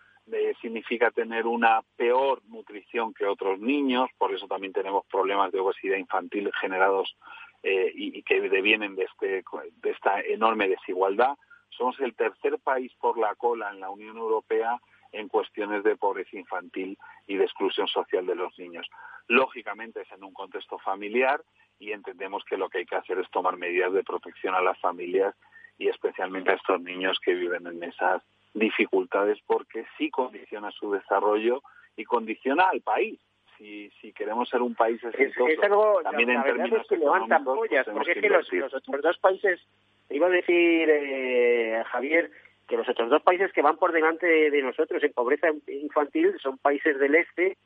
[0.60, 5.96] significa tener una peor nutrición que otros niños, por eso también tenemos problemas de obesidad
[5.96, 7.16] infantil generados
[7.62, 9.44] eh, y, que devienen de, este,
[9.82, 11.36] de esta enorme desigualdad.
[11.70, 14.78] Somos el tercer país por la cola en la Unión Europea
[15.12, 18.88] en cuestiones de pobreza infantil y de exclusión social de los niños.
[19.28, 21.42] Lógicamente es en un contexto familiar
[21.78, 24.78] y entendemos que lo que hay que hacer es tomar medidas de protección a las
[24.80, 25.34] familias
[25.78, 28.22] y especialmente a estos niños que viven en esas
[28.56, 31.62] dificultades porque sí condiciona su desarrollo
[31.96, 33.20] y condiciona al país.
[33.56, 37.42] Si, si queremos ser un país exitoso, es, algo, también en términos es que levantan
[37.42, 39.66] pollas, porque es que los, los, otros dos países,
[40.10, 42.30] iba a decir eh, Javier,
[42.68, 46.58] que los otros dos países que van por delante de, nosotros en pobreza infantil son
[46.58, 47.56] países del este,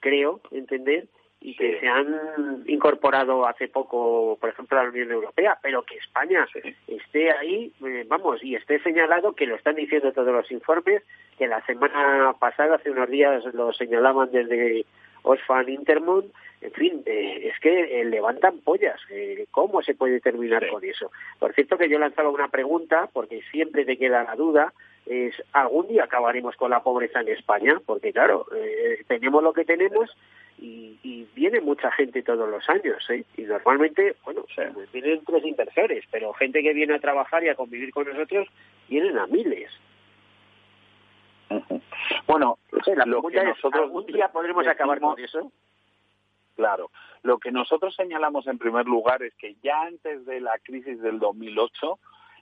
[0.00, 1.08] creo, entender,
[1.40, 5.96] y que se han incorporado hace poco, por ejemplo, a la Unión Europea, pero que
[5.96, 6.46] España
[6.86, 11.02] esté ahí, eh, vamos, y esté señalado, que lo están diciendo todos los informes,
[11.38, 14.84] que la semana pasada, hace unos días, lo señalaban desde
[15.22, 16.26] Osfan Intermont,
[16.60, 19.00] en fin, eh, es que eh, levantan pollas.
[19.10, 21.12] Eh, ¿Cómo se puede terminar con eso?
[21.38, 24.72] Por cierto que yo lanzaba una pregunta, porque siempre te queda la duda,
[25.08, 27.80] es, ¿algún día acabaremos con la pobreza en España?
[27.84, 28.46] Porque claro,
[29.06, 30.16] tenemos lo que tenemos
[30.58, 34.44] y, y, viene mucha gente todos los años, Y normalmente, bueno,
[34.92, 38.48] vienen tres inversores, pero gente que viene a trabajar y a convivir con nosotros
[38.88, 39.70] vienen a miles.
[42.26, 42.58] Bueno,
[43.06, 45.50] lo que nosotros ¿algún día podremos acabar con eso?
[46.56, 46.90] Claro.
[47.22, 51.18] Lo que nosotros señalamos en primer lugar es que ya antes de la crisis del
[51.18, 51.98] 2008,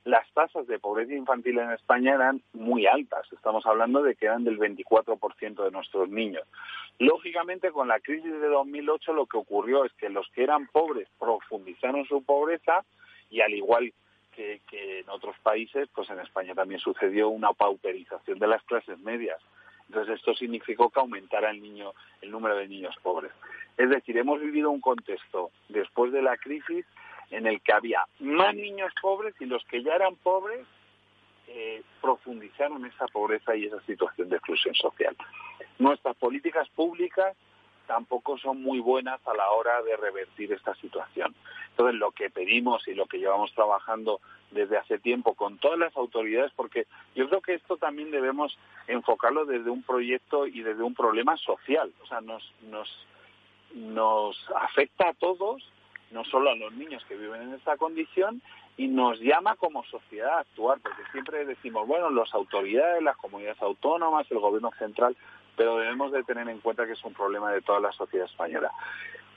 [0.06, 3.26] las tasas de pobreza infantil en España eran muy altas.
[3.32, 6.44] Estamos hablando de que eran del 24% de nuestros niños.
[7.00, 11.08] Lógicamente, con la crisis de 2008 lo que ocurrió es que los que eran pobres
[11.18, 12.84] profundizaron su pobreza
[13.30, 13.92] y al igual
[14.32, 19.00] que, que en otros países, pues en España también sucedió una pauperización de las clases
[19.00, 19.42] medias.
[19.88, 23.32] Entonces esto significó que aumentara el niño, el número de niños pobres.
[23.76, 26.86] Es decir, hemos vivido un contexto después de la crisis
[27.30, 30.66] en el que había más niños pobres y los que ya eran pobres
[31.48, 35.16] eh, profundizaron esa pobreza y esa situación de exclusión social.
[35.78, 37.36] Nuestras políticas públicas
[37.86, 41.34] tampoco son muy buenas a la hora de revertir esta situación.
[41.70, 45.96] Entonces, lo que pedimos y lo que llevamos trabajando desde hace tiempo con todas las
[45.96, 50.94] autoridades, porque yo creo que esto también debemos enfocarlo desde un proyecto y desde un
[50.94, 51.92] problema social.
[52.02, 53.06] O sea, nos, nos,
[53.74, 55.62] nos afecta a todos,
[56.16, 58.40] no solo a los niños que viven en esta condición,
[58.78, 63.60] y nos llama como sociedad a actuar, porque siempre decimos, bueno, las autoridades, las comunidades
[63.60, 65.14] autónomas, el gobierno central,
[65.56, 68.72] pero debemos de tener en cuenta que es un problema de toda la sociedad española.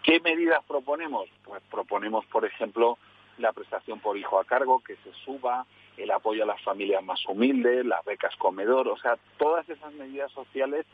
[0.04, 1.30] ¿Qué medidas proponemos?
[1.44, 2.98] Pues proponemos, por ejemplo,
[3.38, 5.66] la prestación por hijo a cargo, que se suba,
[5.98, 10.32] el apoyo a las familias más humildes, las becas comedor, o sea, todas esas medidas
[10.32, 10.86] sociales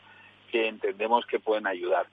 [0.50, 2.06] que entendemos que pueden ayudar.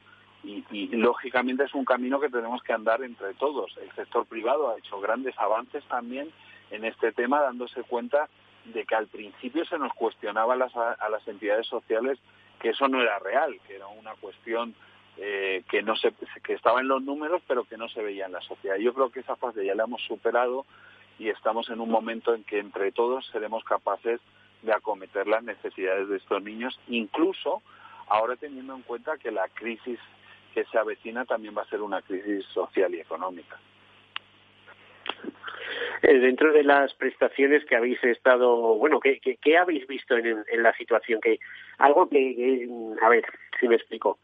[0.43, 3.75] Y, lógicamente es un camino que tenemos que andar entre todos.
[3.77, 6.29] El sector privado ha hecho grandes avances también
[6.71, 8.29] en este tema, dándose cuenta
[8.65, 12.19] de que al principio se nos cuestionaba a las, entidades sociales
[12.59, 14.73] que eso no era real, que era una cuestión
[15.17, 18.31] eh, que no se, que estaba en los números pero que no se veía en
[18.31, 18.77] la sociedad.
[18.77, 20.65] Yo creo que esa fase ya la hemos superado
[21.19, 24.19] y estamos en un momento en que entre todos seremos capaces
[24.61, 27.61] de acometer las necesidades de estos niños, incluso
[28.07, 29.99] ahora teniendo en cuenta que la crisis
[30.53, 33.57] que se avecina también va a ser una crisis social y económica.
[36.01, 40.73] Eh, dentro de las prestaciones que habéis estado, bueno, ¿qué, qué, habéis visto en, la
[40.73, 41.21] situación?
[41.21, 41.39] Que
[41.77, 42.67] algo que,
[43.01, 43.25] a ver,
[43.59, 44.19] si me explico.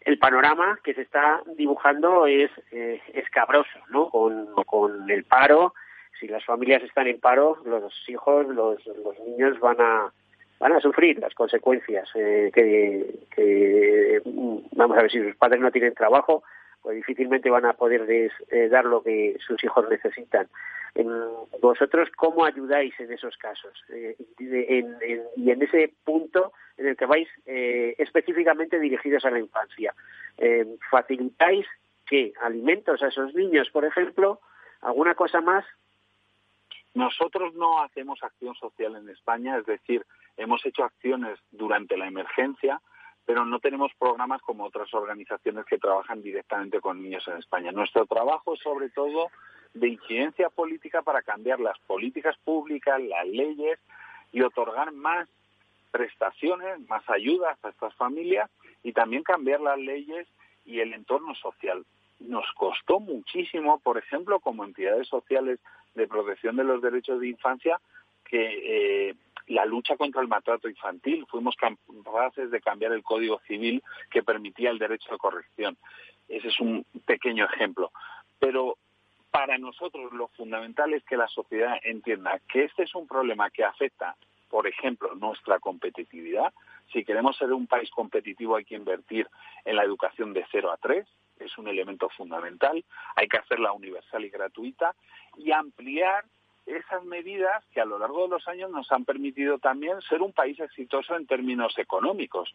[0.00, 4.10] El panorama que se está dibujando es eh, escabroso, ¿no?
[4.10, 5.74] Con, con el paro,
[6.20, 10.12] si las familias están en paro, los hijos, los, los niños van a,
[10.64, 14.22] van a sufrir las consecuencias eh, que,
[14.72, 16.42] vamos a ver si sus padres no tienen trabajo
[16.80, 20.48] pues difícilmente van a poder eh, dar lo que sus hijos necesitan.
[21.60, 27.28] Vosotros cómo ayudáis en esos casos eh, y en ese punto en el que vais
[27.44, 29.94] específicamente dirigidos a la infancia
[30.90, 31.66] facilitáis
[32.06, 34.40] qué alimentos a esos niños por ejemplo
[34.82, 35.64] alguna cosa más
[36.94, 42.80] nosotros no hacemos acción social en España, es decir, hemos hecho acciones durante la emergencia,
[43.26, 47.72] pero no tenemos programas como otras organizaciones que trabajan directamente con niños en España.
[47.72, 49.30] Nuestro trabajo es sobre todo
[49.72, 53.80] de incidencia política para cambiar las políticas públicas, las leyes
[54.30, 55.28] y otorgar más
[55.90, 58.50] prestaciones, más ayudas a estas familias
[58.82, 60.28] y también cambiar las leyes
[60.64, 61.84] y el entorno social.
[62.20, 65.58] Nos costó muchísimo, por ejemplo, como entidades sociales
[65.94, 67.80] de protección de los derechos de infancia,
[68.24, 69.14] que eh,
[69.48, 71.26] la lucha contra el maltrato infantil.
[71.28, 75.76] Fuimos capaces de cambiar el Código Civil que permitía el derecho de corrección.
[76.28, 77.90] Ese es un pequeño ejemplo.
[78.38, 78.78] Pero
[79.30, 83.64] para nosotros lo fundamental es que la sociedad entienda que este es un problema que
[83.64, 84.16] afecta,
[84.48, 86.52] por ejemplo, nuestra competitividad.
[86.92, 89.28] Si queremos ser un país competitivo hay que invertir
[89.64, 91.06] en la educación de 0 a 3,
[91.46, 92.84] es un elemento fundamental.
[93.16, 94.94] Hay que hacerla universal y gratuita
[95.36, 96.24] y ampliar
[96.66, 100.32] esas medidas que a lo largo de los años nos han permitido también ser un
[100.32, 102.54] país exitoso en términos económicos.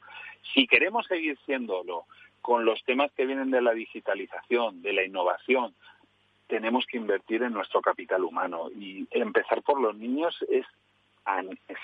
[0.53, 2.05] Si queremos seguir siéndolo
[2.41, 5.75] con los temas que vienen de la digitalización, de la innovación,
[6.47, 10.65] tenemos que invertir en nuestro capital humano y empezar por los niños es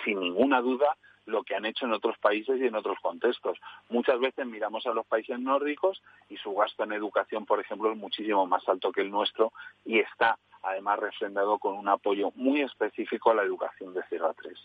[0.04, 3.60] sin ninguna duda lo que han hecho en otros países y en otros contextos.
[3.90, 7.98] Muchas veces miramos a los países nórdicos y su gasto en educación, por ejemplo, es
[7.98, 9.52] muchísimo más alto que el nuestro
[9.86, 14.34] y está además refrendado con un apoyo muy específico a la educación de 0 a
[14.34, 14.58] 3.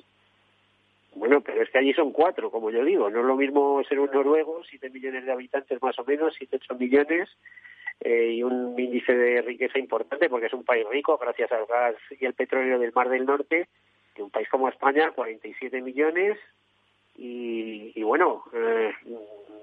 [1.14, 3.10] Bueno, pero es que allí son cuatro, como yo digo.
[3.10, 6.56] No es lo mismo ser un noruego, siete millones de habitantes más o menos, siete,
[6.56, 7.28] ocho millones,
[8.00, 11.96] eh, y un índice de riqueza importante, porque es un país rico gracias al gas
[12.18, 13.68] y el petróleo del Mar del Norte,
[14.20, 16.38] que un país como España, 47 millones,
[17.16, 18.92] y, y bueno, eh,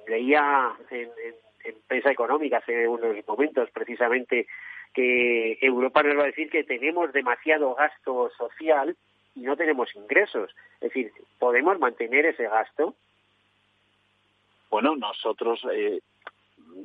[0.08, 4.48] leía en, en, en prensa económica hace unos momentos precisamente
[4.94, 8.96] que Europa nos va a decir que tenemos demasiado gasto social
[9.36, 10.50] y no tenemos ingresos.
[10.82, 12.96] Es decir, ¿podemos mantener ese gasto?
[14.72, 16.02] Bueno, nosotros, eh,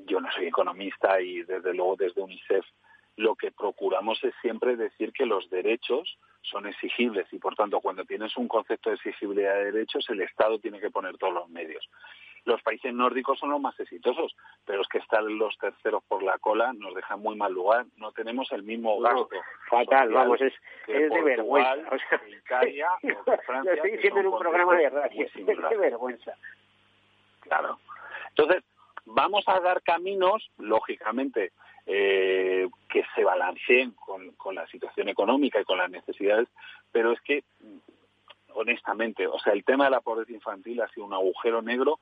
[0.06, 2.66] yo no soy economista y desde luego desde UNICEF
[3.16, 8.04] lo que procuramos es siempre decir que los derechos son exigibles y por tanto cuando
[8.04, 11.88] tienes un concepto de exigibilidad de derechos el Estado tiene que poner todos los medios.
[12.44, 16.38] Los países nórdicos son los más exitosos, pero es que estar los terceros por la
[16.38, 17.86] cola nos deja muy mal lugar.
[17.98, 19.28] No tenemos el mismo gasto.
[19.70, 20.52] fatal, vamos, es,
[20.88, 21.74] es de vergüenza.
[21.92, 22.88] O sea, Italia
[23.26, 23.74] o Francia.
[23.74, 26.34] estoy diciendo en un programa de radio, es de vergüenza.
[27.42, 27.78] Claro.
[28.30, 28.64] Entonces,
[29.04, 31.52] vamos a dar caminos, lógicamente,
[31.86, 36.46] eh, que se balanceen con, la situación económica y con las necesidades,
[36.92, 37.42] pero es que
[38.54, 42.00] honestamente, o sea, el tema de la pobreza infantil ha sido un agujero negro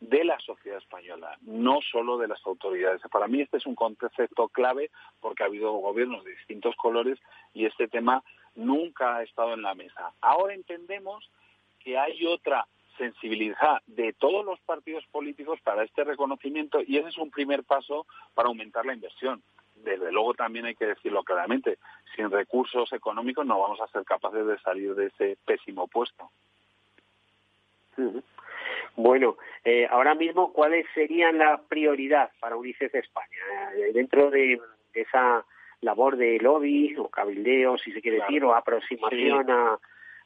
[0.00, 3.02] de la sociedad española, no solo de las autoridades.
[3.12, 7.18] Para mí este es un concepto clave porque ha habido gobiernos de distintos colores
[7.52, 8.24] y este tema
[8.54, 10.14] nunca ha estado en la mesa.
[10.22, 11.30] Ahora entendemos
[11.80, 17.18] que hay otra sensibilidad de todos los partidos políticos para este reconocimiento y ese es
[17.18, 19.42] un primer paso para aumentar la inversión.
[19.84, 21.78] Desde luego también hay que decirlo claramente,
[22.14, 26.30] sin recursos económicos no vamos a ser capaces de salir de ese pésimo puesto.
[28.96, 33.72] Bueno, eh, ahora mismo, ¿cuáles serían la prioridad para UNICEF España?
[33.76, 34.60] Eh, dentro de,
[34.94, 35.44] esa
[35.80, 39.78] labor de lobby o cabildeo, si se quiere decir, o aproximación a,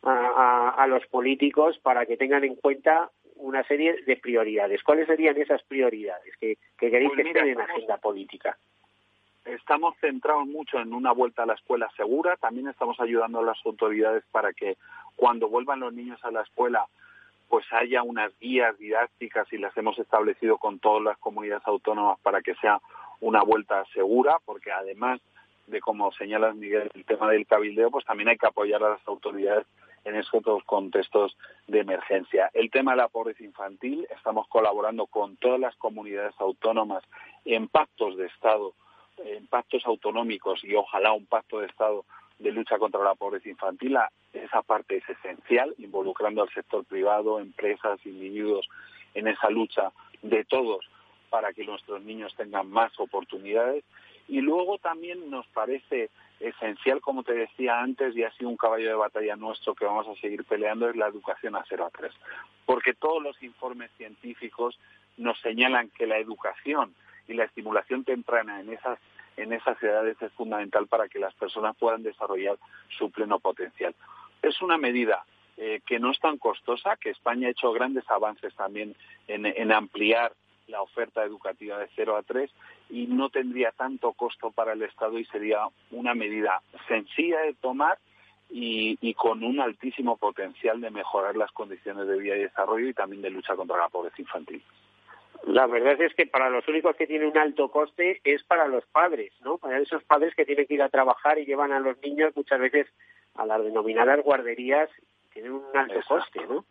[0.03, 4.83] a, los políticos para que tengan en cuenta una serie de prioridades.
[4.83, 8.57] ¿Cuáles serían esas prioridades que, queréis pues que estén en agenda política?
[9.45, 12.37] Estamos centrados mucho en una vuelta a la escuela segura.
[12.37, 14.77] También estamos ayudando a las autoridades para que
[15.17, 16.87] cuando vuelvan los niños a la escuela
[17.49, 22.43] pues haya unas guías didácticas y las hemos establecido con todas las comunidades autónomas para
[22.43, 22.81] que sea
[23.21, 25.21] una vuelta segura, porque además
[25.67, 29.07] de, como señalas Miguel, el tema del cabildeo, pues también hay que apoyar a las
[29.07, 29.67] autoridades
[30.05, 31.37] en esos contextos
[31.67, 32.51] de emergencia.
[32.53, 37.03] El tema de la pobreza infantil, estamos colaborando con todas las comunidades autónomas
[37.45, 38.75] en pactos de Estado,
[39.19, 42.05] en pactos autonómicos y ojalá un pacto de Estado
[42.39, 43.97] de lucha contra la pobreza infantil.
[44.33, 48.69] Esa parte es esencial, involucrando al sector privado, empresas, individuos
[49.15, 49.93] en esa lucha
[50.23, 50.85] de todos
[51.31, 53.85] para que nuestros niños tengan más oportunidades.
[54.29, 56.11] Y luego también nos parece
[56.41, 60.09] esencial, como te decía antes, y ha sido un caballo de batalla nuestro que vamos
[60.09, 62.13] a seguir peleando, es la educación a 0 a 3.
[62.67, 64.79] Porque todos los informes científicos
[65.17, 66.95] nos señalan que la educación
[67.29, 68.99] y la estimulación temprana en esas
[69.37, 72.57] en esas edades es fundamental para que las personas puedan desarrollar
[72.97, 73.95] su pleno potencial.
[74.43, 75.25] Es una medida
[75.57, 78.95] eh, que no es tan costosa, que España ha hecho grandes avances también
[79.27, 80.33] en, ampliar
[80.67, 82.51] la oferta educativa de 0 a 3
[82.91, 87.99] y no tendría tanto costo para el Estado y sería una medida sencilla de tomar
[88.51, 92.95] y, y, con un altísimo potencial de mejorar las condiciones de vida y desarrollo y
[92.95, 94.63] también de lucha contra la pobreza infantil.
[95.47, 98.85] La verdad es que para los únicos que tienen un alto coste es para los
[98.87, 99.59] padres, ¿no?
[99.59, 102.61] Para esos padres que tienen que ir a trabajar y llevan a los niños muchas
[102.61, 102.87] veces
[103.35, 104.89] a las denominadas guarderías,
[105.33, 106.65] tienen un alto coste, ¿no?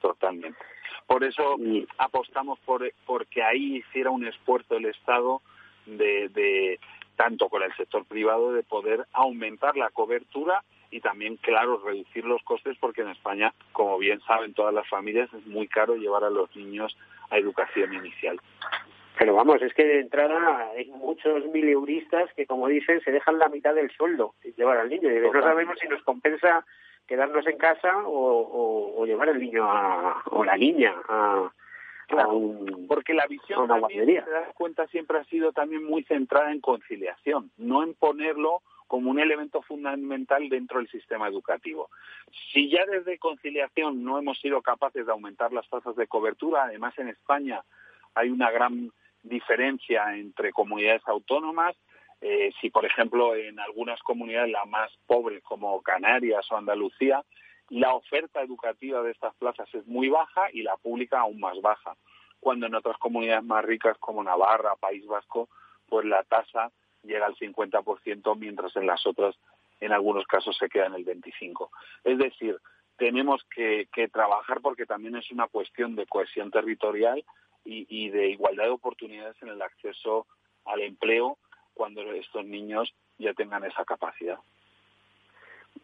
[0.00, 0.58] Totalmente.
[1.06, 1.56] Por eso
[1.98, 5.40] apostamos por porque ahí hiciera un esfuerzo el Estado
[5.86, 6.80] de, de
[7.14, 12.42] tanto con el sector privado de poder aumentar la cobertura y también, claro, reducir los
[12.42, 16.30] costes porque en España, como bien saben todas las familias, es muy caro llevar a
[16.30, 16.96] los niños
[17.30, 18.40] a educación inicial.
[19.18, 23.48] Pero vamos, es que de entrada hay muchos mileuristas que, como dicen, se dejan la
[23.48, 25.10] mitad del sueldo llevar al niño.
[25.10, 26.64] Y no sabemos si nos compensa
[27.06, 29.66] quedarnos en casa o, llevar al niño
[30.26, 31.50] o la niña a,
[32.88, 37.50] porque la visión también, te das cuenta, siempre ha sido también muy centrada en conciliación,
[37.56, 41.90] no en ponerlo como un elemento fundamental dentro del sistema educativo.
[42.52, 46.98] Si ya desde conciliación no hemos sido capaces de aumentar las tasas de cobertura, además
[46.98, 47.62] en España
[48.14, 51.76] hay una gran diferencia entre comunidades autónomas.
[52.20, 57.22] Eh, si, por ejemplo, en algunas comunidades, las más pobres como Canarias o Andalucía,
[57.68, 61.96] la oferta educativa de estas plazas es muy baja y la pública aún más baja,
[62.40, 65.48] cuando en otras comunidades más ricas como Navarra, País Vasco,
[65.88, 66.70] pues la tasa
[67.06, 69.36] llega al 50%, mientras en las otras,
[69.80, 71.68] en algunos casos, se queda en el 25%.
[72.04, 72.58] Es decir,
[72.96, 77.24] tenemos que, trabajar porque también es una cuestión de cohesión territorial
[77.64, 80.26] y, de igualdad de oportunidades en el acceso
[80.64, 81.36] al empleo
[81.74, 84.38] cuando estos niños ya tengan esa capacidad.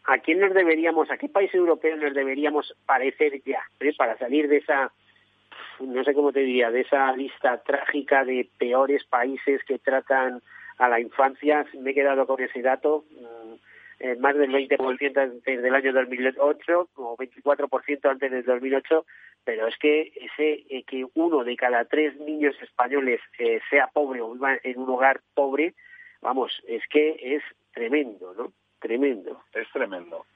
[0.04, 4.48] ¿A quién nos deberíamos, a qué país europeo nos deberíamos parecer ya eh, para salir
[4.48, 4.92] de esa,
[5.80, 10.40] no sé cómo te diría, de esa lista trágica de peores países que tratan
[10.78, 13.54] a la infancia, me he quedado con ese dato, mm,
[14.00, 19.06] eh, más del 20% antes del año 2008 o 24% antes del 2008,
[19.44, 24.20] pero es que ese eh, que uno de cada tres niños españoles eh, sea pobre
[24.20, 25.74] o viva en un hogar pobre,
[26.20, 27.42] vamos, es que es
[27.72, 28.52] tremendo, ¿no?
[28.80, 29.42] Tremendo.
[29.52, 30.26] Es tremendo.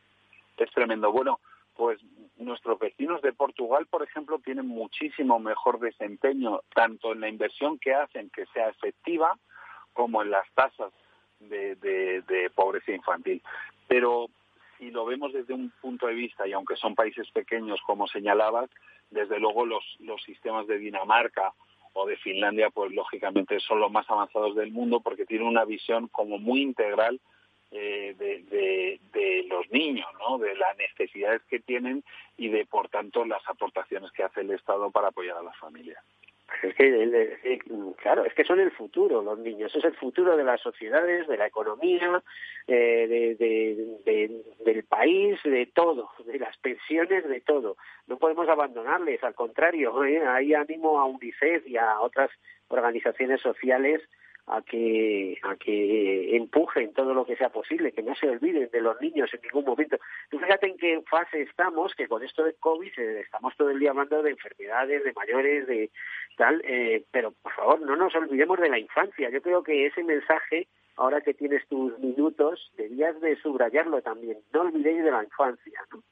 [0.56, 1.10] Es tremendo.
[1.10, 1.40] Bueno,
[1.74, 2.00] pues
[2.36, 7.94] nuestros vecinos de Portugal, por ejemplo, tienen muchísimo mejor desempeño, tanto en la inversión que
[7.94, 9.36] hacen, que sea efectiva,
[9.96, 10.92] como en las tasas
[11.40, 13.42] de, pobreza infantil.
[13.88, 14.28] Pero
[14.78, 18.70] si lo vemos desde un punto de vista, y aunque son países pequeños, como señalabas,
[19.10, 21.52] desde luego los, los sistemas de Dinamarca
[21.94, 26.08] o de Finlandia, pues lógicamente son los más avanzados del mundo porque tienen una visión
[26.08, 27.18] como muy integral
[27.70, 30.38] eh, de, de, de, los niños, ¿no?
[30.38, 32.04] de las necesidades que tienen
[32.36, 36.02] y de, por tanto, las aportaciones que hace el Estado para apoyar a las familias.
[36.62, 37.60] Es que,
[37.96, 41.36] claro, es que son el futuro los niños, es el futuro de las sociedades, de
[41.36, 42.22] la economía,
[42.66, 47.76] eh, de, del país, de todo, de las pensiones, de todo.
[48.06, 50.24] No podemos abandonarles, al contrario, ¿eh?
[50.26, 52.30] ahí animo a UNICEF y a otras
[52.68, 54.02] organizaciones sociales
[54.46, 58.80] a que a que empujen todo lo que sea posible, que no se olviden de
[58.80, 59.98] los niños en ningún momento.
[60.30, 63.80] Tú fíjate en qué fase estamos, que con esto de COVID eh, estamos todo el
[63.80, 65.90] día hablando de enfermedades, de mayores, de
[66.36, 69.30] tal, eh, pero por favor no nos olvidemos de la infancia.
[69.30, 74.38] Yo creo que ese mensaje, ahora que tienes tus minutos, debías de subrayarlo también.
[74.52, 75.80] No olvidéis de la infancia.
[75.92, 76.02] ¿no?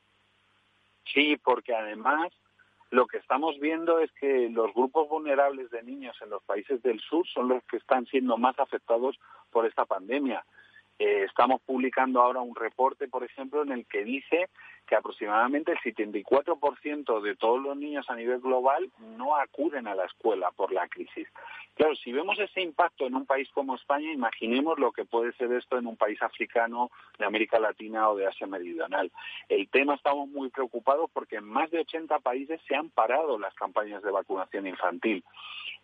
[1.05, 2.33] Sí, porque además
[2.95, 7.01] lo que estamos viendo es que los grupos vulnerables de niños en los países del
[7.01, 9.19] sur son los que están siendo más afectados
[9.51, 10.45] por esta pandemia.
[10.99, 14.49] Eh, estamos publicando ahora un reporte, por ejemplo, en el que dice
[14.87, 20.05] que aproximadamente el 74% de todos los niños a nivel global no acuden a la
[20.05, 21.27] escuela por la crisis.
[21.75, 25.51] Claro, si vemos ese impacto en un país como España, imaginemos lo que puede ser
[25.53, 29.11] esto en un país africano, de América Latina o de Asia Meridional.
[29.49, 33.55] El tema estamos muy preocupados porque en más de 80 países se han parado las
[33.55, 35.25] campañas de vacunación infantil.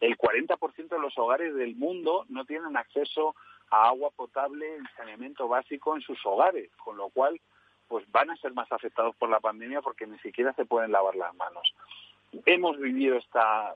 [0.00, 3.34] El 40% de los hogares del mundo no tienen acceso
[3.70, 7.40] a agua potable y saneamiento básico en sus hogares, con lo cual
[7.88, 11.16] pues van a ser más afectados por la pandemia porque ni siquiera se pueden lavar
[11.16, 11.74] las manos.
[12.46, 13.74] Hemos vivido esta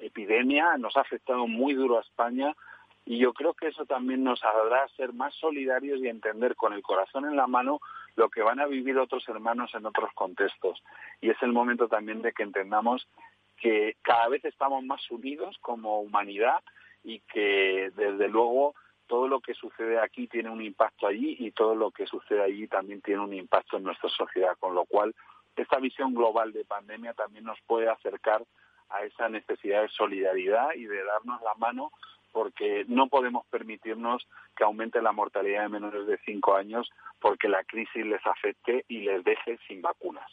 [0.00, 2.56] epidemia, nos ha afectado muy duro a España
[3.04, 6.82] y yo creo que eso también nos hará ser más solidarios y entender con el
[6.82, 7.80] corazón en la mano
[8.14, 10.82] lo que van a vivir otros hermanos en otros contextos.
[11.20, 13.08] Y es el momento también de que entendamos
[13.56, 16.62] que cada vez estamos más unidos como humanidad
[17.04, 18.74] y que desde luego
[19.12, 22.66] todo lo que sucede aquí tiene un impacto allí y todo lo que sucede allí
[22.66, 25.14] también tiene un impacto en nuestra sociedad, con lo cual
[25.54, 28.42] esta visión global de pandemia también nos puede acercar
[28.88, 31.92] a esa necesidad de solidaridad y de darnos la mano
[32.32, 36.90] porque no podemos permitirnos que aumente la mortalidad de menores de cinco años
[37.20, 40.32] porque la crisis les afecte y les deje sin vacunas.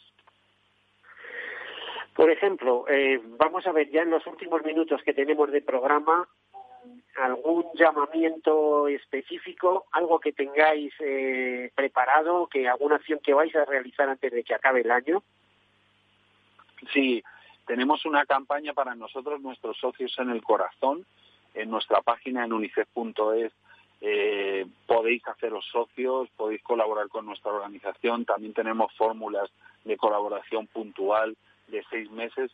[2.14, 6.26] Por ejemplo, eh, vamos a ver ya en los últimos minutos que tenemos de programa,
[7.16, 14.08] algún llamamiento específico, algo que tengáis eh, preparado, que alguna acción que vais a realizar
[14.08, 15.22] antes de que acabe el año.
[16.92, 17.22] Sí,
[17.66, 21.04] tenemos una campaña para nosotros, nuestros socios en el corazón,
[21.54, 23.52] en nuestra página en unicef.es.
[24.02, 28.24] Eh, podéis haceros socios, podéis colaborar con nuestra organización.
[28.24, 29.50] También tenemos fórmulas
[29.84, 31.36] de colaboración puntual
[31.68, 32.50] de seis meses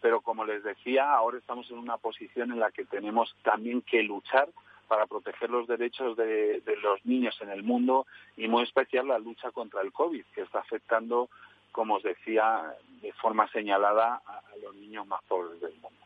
[0.00, 4.02] pero como les decía, ahora estamos en una posición en la que tenemos también que
[4.02, 4.48] luchar
[4.90, 9.52] para proteger los derechos de, los niños en el mundo y muy especial la lucha
[9.52, 11.28] contra el COVID, que está afectando,
[11.70, 16.00] como os decía, de forma señalada a, los niños más pobres del mundo.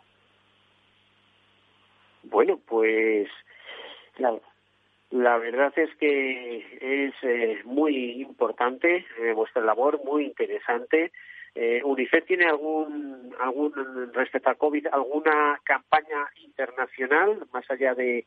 [2.25, 3.31] Bueno, pues
[4.19, 11.11] la, verdad es que es eh, muy importante eh, vuestra labor, muy interesante.
[11.55, 13.73] Eh, ¿UNICEF tiene algún, algún,
[14.13, 18.27] respecto a COVID, alguna campaña internacional, más allá de,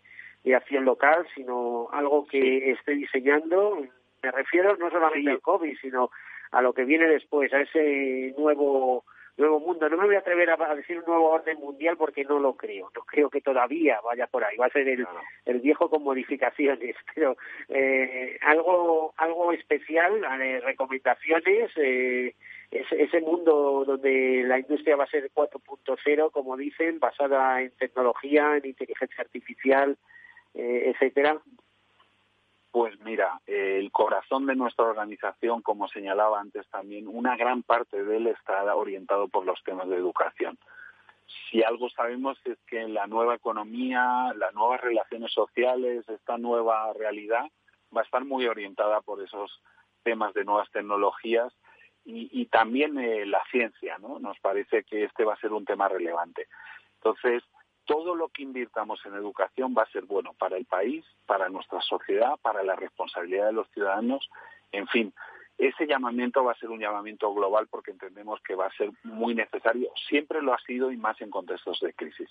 [0.55, 3.85] acción local, sino algo que esté diseñando?
[4.23, 6.09] Me refiero no solamente al COVID, sino
[6.51, 9.03] a lo que viene después, a ese nuevo
[9.37, 9.87] nuevo mundo.
[9.89, 12.91] No me voy a atrever a, decir un nuevo orden mundial porque no lo creo.
[12.95, 14.57] No creo que todavía vaya por ahí.
[14.57, 15.05] Va a ser el,
[15.45, 17.37] el viejo con modificaciones, pero
[17.69, 21.71] eh, algo algo especial, eh, recomendaciones.
[21.77, 22.35] Eh,
[22.71, 28.65] ese, mundo donde la industria va a ser 4.0, como dicen, basada en tecnología, en
[28.65, 29.97] inteligencia artificial,
[30.53, 31.39] eh, etcétera?
[32.77, 38.17] Pues mira, el corazón de nuestra organización, como señalaba antes también, una gran parte de
[38.17, 40.59] él está orientado por los temas de educación.
[41.25, 47.47] Si algo sabemos es que la nueva economía, las nuevas relaciones sociales, esta nueva realidad
[47.95, 49.59] va a estar muy orientada por esos
[50.03, 51.51] temas de nuevas tecnologías
[52.05, 54.19] y, también eh, la ciencia, ¿no?
[54.19, 56.47] Nos parece que este va a ser un tema relevante.
[56.97, 57.41] Entonces,
[57.87, 61.81] todo lo que invirtamos en educación va a ser bueno para el país, para nuestra
[61.81, 64.29] sociedad, para la responsabilidad de los ciudadanos,
[64.71, 65.13] en fin.
[65.57, 69.33] Ese llamamiento va a ser un llamamiento global porque entendemos que va a ser muy
[69.33, 69.89] necesario.
[70.07, 72.29] Siempre lo ha sido y más en contextos de crisis.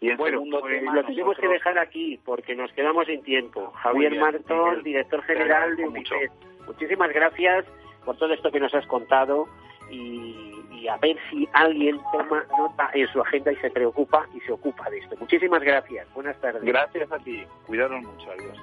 [0.00, 3.70] Y en bueno, segundo pues lo tenemos que dejar aquí porque nos quedamos sin tiempo.
[3.70, 6.32] Javier Martón, director general de UNICEF.
[6.66, 7.66] Muchísimas gracias
[8.04, 9.46] por todo esto que nos has contado
[9.90, 10.55] y,
[10.88, 14.88] a ver si alguien toma nota en su agenda y se preocupa y se ocupa
[14.90, 15.16] de esto.
[15.18, 16.06] Muchísimas gracias.
[16.14, 16.62] Buenas tardes.
[16.62, 17.44] Gracias a ti.
[17.66, 18.30] Cuidaros mucho.
[18.30, 18.58] Adiós.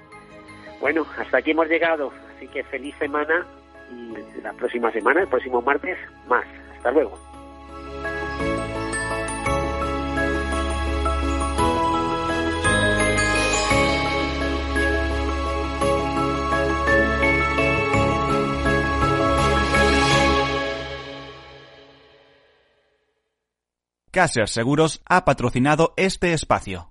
[0.79, 2.11] Bueno, hasta aquí hemos llegado.
[2.35, 3.45] Así que feliz semana
[3.91, 5.97] y la próxima semana, el próximo martes,
[6.27, 6.45] más.
[6.77, 7.17] Hasta luego.
[24.13, 26.87] Caser Seguros ha patrocinado este espacio.